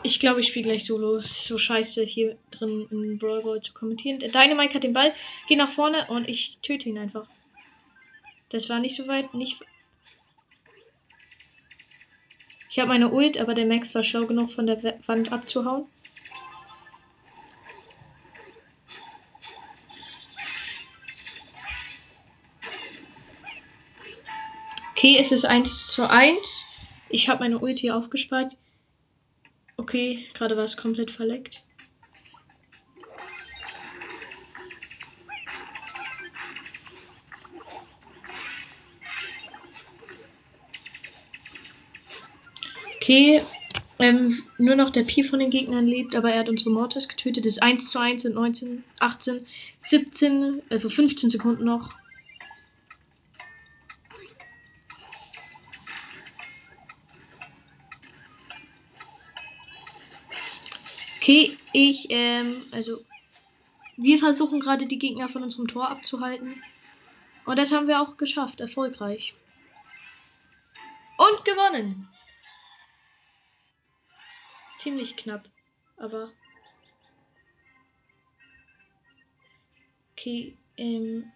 Ich 0.01 0.19
glaube, 0.19 0.41
ich 0.41 0.47
spiele 0.47 0.65
gleich 0.65 0.86
solo. 0.86 1.17
Ist 1.17 1.45
so 1.45 1.60
scheiße, 1.60 2.03
hier 2.03 2.39
drin 2.49 2.88
in 2.89 3.19
Brawl 3.19 3.43
Ball 3.43 3.62
zu 3.62 3.71
kommentieren. 3.73 4.17
Dynamite 4.17 4.73
hat 4.73 4.83
den 4.83 4.93
Ball, 4.93 5.13
Geh 5.47 5.55
nach 5.55 5.69
vorne 5.69 6.07
und 6.07 6.27
ich 6.27 6.57
töte 6.63 6.89
ihn 6.89 6.97
einfach. 6.97 7.27
Das 8.49 8.67
war 8.69 8.79
nicht 8.79 8.95
so 8.95 9.07
weit, 9.07 9.36
nicht. 9.36 9.60
Ich 12.71 12.79
habe 12.79 12.89
meine 12.89 13.12
Ult, 13.12 13.38
aber 13.38 13.53
der 13.53 13.67
Max 13.67 13.93
war 13.93 14.03
schlau 14.03 14.25
genug, 14.25 14.49
von 14.49 14.65
der 14.65 14.81
Wand 15.05 15.31
abzuhauen. 15.31 15.86
Okay, 24.95 25.19
es 25.19 25.31
ist 25.31 25.45
1 25.45 25.88
zu 25.88 26.10
1. 26.10 26.65
Ich 27.10 27.30
habe 27.30 27.41
meine 27.41 27.60
Ulti 27.60 27.91
aufgespart. 27.91 28.58
Okay, 29.78 30.26
gerade 30.34 30.58
war 30.58 30.63
es 30.63 30.76
komplett 30.76 31.12
verleckt. 31.12 31.62
Okay, 42.96 43.41
ähm, 44.00 44.43
nur 44.58 44.76
noch 44.76 44.89
der 44.89 45.04
Pi 45.04 45.24
von 45.24 45.39
den 45.39 45.50
Gegnern 45.50 45.86
lebt, 45.86 46.15
aber 46.15 46.34
er 46.34 46.41
hat 46.41 46.50
unsere 46.50 46.72
Mortis 46.72 47.08
getötet. 47.08 47.46
Das 47.46 47.54
ist 47.54 47.63
1 47.63 47.89
zu 47.89 48.00
1 48.00 48.26
in 48.26 48.34
19, 48.34 48.84
18, 49.00 49.46
17, 49.82 50.62
also 50.70 50.89
15 50.89 51.30
Sekunden 51.30 51.63
noch. 51.63 51.93
Okay, 61.28 61.58
ich, 61.74 62.08
ähm, 62.10 62.56
also 62.72 62.98
wir 63.98 64.18
versuchen 64.18 64.62
gerade 64.62 64.86
die 64.86 64.98
Gegner 64.98 65.28
von 65.28 65.44
unserem 65.44 65.68
Tor 65.68 65.92
abzuhalten. 65.92 66.56
Und 67.46 67.60
das 67.60 67.74
haben 67.74 67.90
wir 67.90 68.02
auch 68.02 68.16
geschafft, 68.16 68.62
erfolgreich. 68.62 69.36
Und 71.18 71.44
gewonnen 71.44 72.08
ziemlich 74.88 75.18
knapp. 75.18 75.50
Aber. 75.98 76.32
Okay, 80.13 80.56
ähm. 80.78 81.30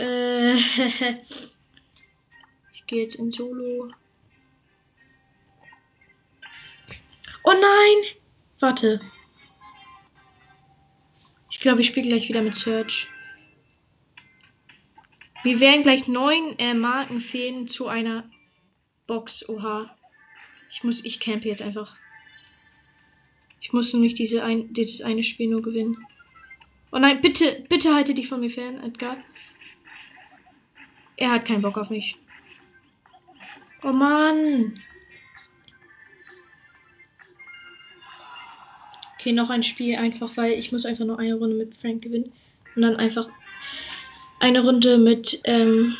Äh, 0.00 0.54
ich 2.72 2.86
gehe 2.88 3.04
jetzt 3.04 3.14
in 3.14 3.30
Solo. 3.30 3.88
Oh 7.48 7.54
nein! 7.54 8.18
Warte. 8.60 9.00
Ich 11.50 11.60
glaube, 11.60 11.80
ich 11.80 11.86
spiele 11.86 12.10
gleich 12.10 12.28
wieder 12.28 12.42
mit 12.42 12.54
Search. 12.54 13.06
Wir 15.44 15.58
werden 15.58 15.82
gleich 15.82 16.08
neun 16.08 16.58
äh, 16.58 16.74
Marken 16.74 17.22
fehlen 17.22 17.66
zu 17.66 17.88
einer 17.88 18.28
Box. 19.06 19.48
Oha. 19.48 19.86
Ich 20.70 20.84
muss, 20.84 21.02
ich 21.06 21.20
campe 21.20 21.48
jetzt 21.48 21.62
einfach. 21.62 21.96
Ich 23.62 23.72
muss 23.72 23.94
nämlich 23.94 24.12
diese 24.12 24.42
ein, 24.42 24.74
dieses 24.74 25.00
eine 25.00 25.24
Spiel 25.24 25.48
nur 25.48 25.62
gewinnen. 25.62 25.96
Oh 26.92 26.98
nein, 26.98 27.22
bitte, 27.22 27.64
bitte 27.70 27.94
halte 27.94 28.12
dich 28.12 28.28
von 28.28 28.40
mir 28.40 28.50
fern, 28.50 28.78
Edgar. 28.84 29.16
Er 31.16 31.30
hat 31.30 31.46
keinen 31.46 31.62
Bock 31.62 31.78
auf 31.78 31.88
mich. 31.88 32.18
Oh 33.82 33.92
Mann. 33.92 34.82
Okay, 39.18 39.32
noch 39.32 39.50
ein 39.50 39.62
Spiel 39.62 39.96
einfach, 39.96 40.36
weil 40.36 40.52
ich 40.52 40.70
muss 40.70 40.84
einfach 40.84 41.04
nur 41.04 41.18
eine 41.18 41.34
Runde 41.34 41.56
mit 41.56 41.74
Frank 41.74 42.02
gewinnen. 42.02 42.32
Und 42.76 42.82
dann 42.82 42.96
einfach 42.96 43.28
eine 44.38 44.62
Runde 44.62 44.98
mit 44.98 45.40
ähm, 45.44 45.96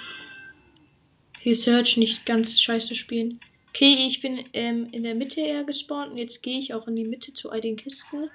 Research 1.44 1.96
nicht 1.96 2.26
ganz 2.26 2.60
scheiße 2.60 2.94
spielen. 2.94 3.40
Okay, 3.70 4.06
ich 4.06 4.20
bin 4.20 4.42
ähm, 4.52 4.86
in 4.92 5.02
der 5.02 5.14
Mitte 5.14 5.40
eher 5.40 5.64
gespawnt 5.64 6.12
und 6.12 6.18
jetzt 6.18 6.42
gehe 6.42 6.58
ich 6.58 6.74
auch 6.74 6.86
in 6.86 6.96
die 6.96 7.04
Mitte 7.04 7.34
zu 7.34 7.50
all 7.50 7.60
den 7.60 7.76
Kisten. 7.76 8.30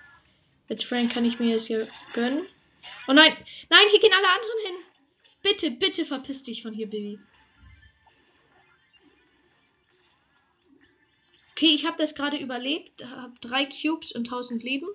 Jetzt 0.70 0.86
Frank 0.86 1.14
kann 1.14 1.26
ich 1.26 1.40
mir 1.40 1.52
jetzt 1.52 1.68
hier 1.68 1.86
gönnen. 2.14 2.42
Oh 3.08 3.14
nein, 3.14 3.34
nein, 3.70 3.88
hier 3.90 4.00
gehen 4.00 4.14
alle 4.14 4.28
anderen 4.28 4.66
hin. 4.66 4.76
Bitte, 5.42 5.72
bitte 5.72 6.06
verpiss 6.06 6.44
dich 6.44 6.62
von 6.62 6.74
hier, 6.74 6.90
Baby. 6.90 7.20
Okay, 11.64 11.76
ich 11.76 11.86
habe 11.86 11.96
das 11.98 12.14
gerade 12.14 12.36
überlebt, 12.36 13.06
habe 13.06 13.32
drei 13.40 13.64
Cubes 13.64 14.12
und 14.12 14.28
1000 14.28 14.64
Leben. 14.64 14.86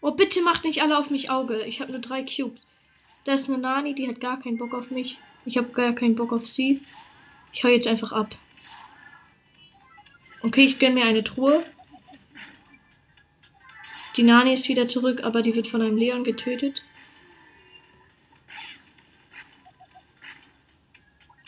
Oh, 0.00 0.12
bitte 0.12 0.40
macht 0.42 0.62
nicht 0.62 0.82
alle 0.82 0.96
auf 0.96 1.10
mich 1.10 1.30
Auge. 1.30 1.64
Ich 1.64 1.80
habe 1.80 1.90
nur 1.90 2.00
drei 2.00 2.22
Cubes. 2.22 2.60
Da 3.24 3.34
ist 3.34 3.48
eine 3.48 3.58
Nani, 3.58 3.96
die 3.96 4.06
hat 4.06 4.20
gar 4.20 4.38
keinen 4.40 4.56
Bock 4.56 4.72
auf 4.72 4.92
mich. 4.92 5.16
Ich 5.44 5.58
habe 5.58 5.68
gar 5.72 5.92
keinen 5.92 6.14
Bock 6.14 6.32
auf 6.32 6.46
sie. 6.46 6.80
Ich 7.52 7.64
hau 7.64 7.68
jetzt 7.68 7.88
einfach 7.88 8.12
ab. 8.12 8.36
Okay, 10.42 10.66
ich 10.66 10.78
gönne 10.78 10.94
mir 10.94 11.06
eine 11.06 11.24
Truhe. 11.24 11.60
Die 14.16 14.22
Nani 14.22 14.52
ist 14.52 14.68
wieder 14.68 14.86
zurück, 14.86 15.24
aber 15.24 15.42
die 15.42 15.56
wird 15.56 15.66
von 15.66 15.82
einem 15.82 15.96
Leon 15.96 16.22
getötet. 16.22 16.84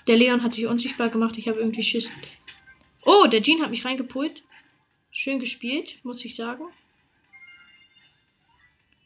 Der 0.07 0.17
Leon 0.17 0.43
hat 0.43 0.53
sich 0.53 0.67
unsichtbar 0.67 1.09
gemacht. 1.09 1.39
Ich 1.39 1.49
habe 1.49 1.59
irgendwie 1.59 1.83
Schiss. 1.83 2.11
Oh, 3.05 3.27
der 3.27 3.43
Jean 3.43 3.63
hat 3.63 3.71
mich 3.71 3.85
reingepult. 3.85 4.43
Schön 5.11 5.39
gespielt, 5.39 5.99
muss 6.05 6.25
ich 6.25 6.35
sagen. 6.35 6.65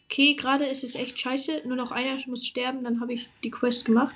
Okay, 0.08 0.34
gerade 0.34 0.66
ist 0.66 0.84
es 0.84 0.94
echt 0.94 1.18
scheiße. 1.20 1.62
Nur 1.66 1.76
noch 1.76 1.90
einer 1.90 2.18
muss 2.26 2.46
sterben, 2.46 2.84
dann 2.84 3.00
habe 3.00 3.12
ich 3.12 3.26
die 3.42 3.50
Quest 3.50 3.86
gemacht. 3.86 4.14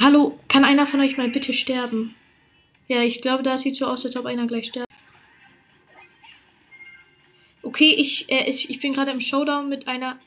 Hallo, 0.00 0.38
kann 0.48 0.64
einer 0.64 0.86
von 0.86 1.00
euch 1.00 1.16
mal 1.16 1.28
bitte 1.28 1.52
sterben? 1.52 2.14
Ja, 2.88 3.02
ich 3.02 3.20
glaube, 3.20 3.42
da 3.42 3.58
sieht 3.58 3.76
so 3.76 3.86
aus, 3.86 4.04
als 4.04 4.16
ob 4.16 4.26
einer 4.26 4.46
gleich 4.46 4.66
stirbt. 4.68 4.88
Okay, 7.62 7.94
ich, 7.94 8.30
äh, 8.30 8.48
ich 8.48 8.80
bin 8.80 8.92
gerade 8.92 9.10
im 9.10 9.20
Showdown 9.20 9.68
mit 9.68 9.88
einer. 9.88 10.18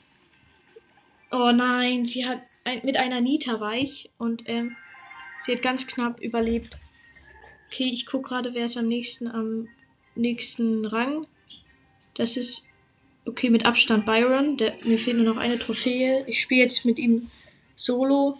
Oh 1.30 1.52
nein, 1.52 2.04
sie 2.04 2.26
hat 2.26 2.42
ein, 2.68 2.80
mit 2.84 2.96
einer 2.96 3.20
Nita 3.20 3.60
weich 3.60 4.10
und 4.18 4.42
ähm, 4.46 4.76
sie 5.44 5.52
hat 5.52 5.62
ganz 5.62 5.86
knapp 5.86 6.20
überlebt. 6.20 6.76
Okay, 7.66 7.90
ich 7.92 8.06
gucke 8.06 8.28
gerade, 8.28 8.54
wer 8.54 8.66
ist 8.66 8.76
am 8.76 8.88
nächsten 8.88 9.28
am 9.28 9.68
nächsten 10.14 10.84
Rang. 10.84 11.26
Das 12.14 12.36
ist 12.36 12.68
Okay, 13.28 13.50
mit 13.50 13.66
Abstand 13.66 14.06
Byron. 14.06 14.56
Der, 14.56 14.74
mir 14.84 14.98
fehlt 14.98 15.18
nur 15.18 15.26
noch 15.26 15.36
eine 15.36 15.58
Trophäe. 15.58 16.24
Ich 16.26 16.40
spiele 16.40 16.62
jetzt 16.62 16.86
mit 16.86 16.98
ihm 16.98 17.20
solo. 17.76 18.38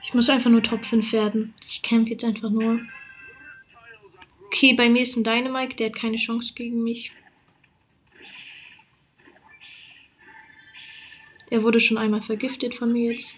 Ich 0.00 0.14
muss 0.14 0.30
einfach 0.30 0.48
nur 0.48 0.62
Top 0.62 0.84
5 0.84 1.12
werden. 1.12 1.52
Ich 1.68 1.82
camp 1.82 2.08
jetzt 2.08 2.24
einfach 2.24 2.50
nur. 2.50 2.78
Okay, 4.46 4.74
bei 4.74 4.88
mir 4.88 5.02
ist 5.02 5.16
ein 5.16 5.24
Dynamite. 5.24 5.76
Der 5.76 5.88
hat 5.88 5.96
keine 5.96 6.18
Chance 6.18 6.52
gegen 6.54 6.84
mich. 6.84 7.10
Er 11.50 11.64
wurde 11.64 11.80
schon 11.80 11.98
einmal 11.98 12.22
vergiftet 12.22 12.74
von 12.74 12.92
mir 12.92 13.12
jetzt. 13.12 13.34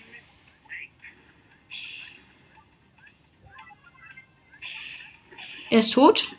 Er 5.70 5.78
ist 5.80 5.94
tot. 5.94 6.30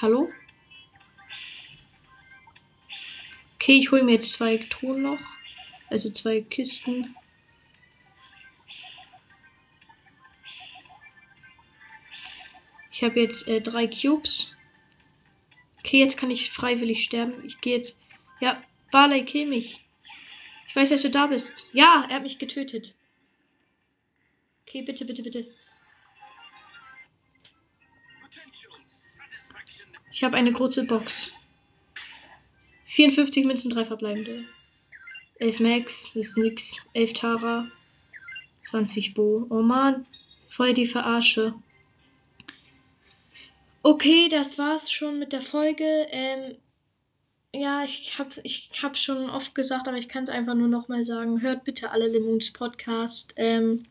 Hallo? 0.00 0.32
Okay, 3.56 3.72
ich 3.72 3.90
hole 3.92 4.02
mir 4.02 4.12
jetzt 4.12 4.32
zwei 4.32 4.56
Truhen 4.56 5.02
noch. 5.02 5.20
Also 5.90 6.10
zwei 6.10 6.40
Kisten. 6.40 7.14
Ich 12.90 13.02
habe 13.02 13.20
jetzt 13.20 13.46
äh, 13.48 13.60
drei 13.60 13.86
Cubes. 13.86 14.56
Okay, 15.80 15.98
jetzt 16.00 16.16
kann 16.16 16.30
ich 16.30 16.50
freiwillig 16.50 17.04
sterben. 17.04 17.44
Ich 17.44 17.58
gehe 17.58 17.76
jetzt. 17.76 17.98
Ja, 18.40 18.60
Barley, 18.90 19.24
kill 19.24 19.46
mich. 19.46 19.80
Ich 20.68 20.76
weiß, 20.76 20.90
dass 20.90 21.02
du 21.02 21.10
da 21.10 21.26
bist. 21.26 21.64
Ja, 21.72 22.06
er 22.08 22.16
hat 22.16 22.22
mich 22.22 22.38
getötet. 22.38 22.94
Okay, 24.66 24.82
bitte, 24.82 25.04
bitte, 25.04 25.22
bitte. 25.22 25.46
Ich 30.12 30.24
habe 30.24 30.36
eine 30.36 30.52
kurze 30.52 30.84
Box. 30.84 31.32
54 32.86 33.44
Münzen, 33.46 33.70
3 33.70 33.84
verbleibende. 33.84 34.44
11 35.38 35.60
Max, 35.60 36.14
ist 36.14 36.36
nix. 36.36 36.76
11 36.92 37.14
Tara. 37.14 37.66
20 38.60 39.14
Bo. 39.14 39.46
Oh 39.48 39.62
man, 39.62 40.06
voll 40.50 40.74
die 40.74 40.86
Verarsche. 40.86 41.54
Okay, 43.82 44.28
das 44.28 44.58
war's 44.58 44.92
schon 44.92 45.18
mit 45.18 45.32
der 45.32 45.42
Folge. 45.42 46.06
Ähm, 46.10 46.56
ja, 47.54 47.84
ich 47.84 48.18
hab's, 48.18 48.40
ich 48.44 48.70
hab's 48.82 49.00
schon 49.00 49.28
oft 49.30 49.54
gesagt, 49.54 49.88
aber 49.88 49.96
ich 49.96 50.08
kann 50.08 50.24
es 50.24 50.30
einfach 50.30 50.54
nur 50.54 50.68
nochmal 50.68 51.04
sagen. 51.04 51.40
Hört 51.42 51.64
bitte 51.64 51.90
alle 51.90 52.08
Lemons 52.08 52.52
Podcast. 52.52 53.34
Ähm, 53.36 53.86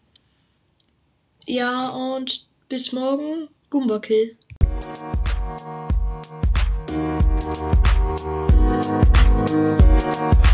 ja, 1.46 1.90
und 1.90 2.48
bis 2.70 2.92
morgen. 2.92 3.50
Goomba 3.70 4.00
Kill. 4.00 4.36
Thank 10.10 10.46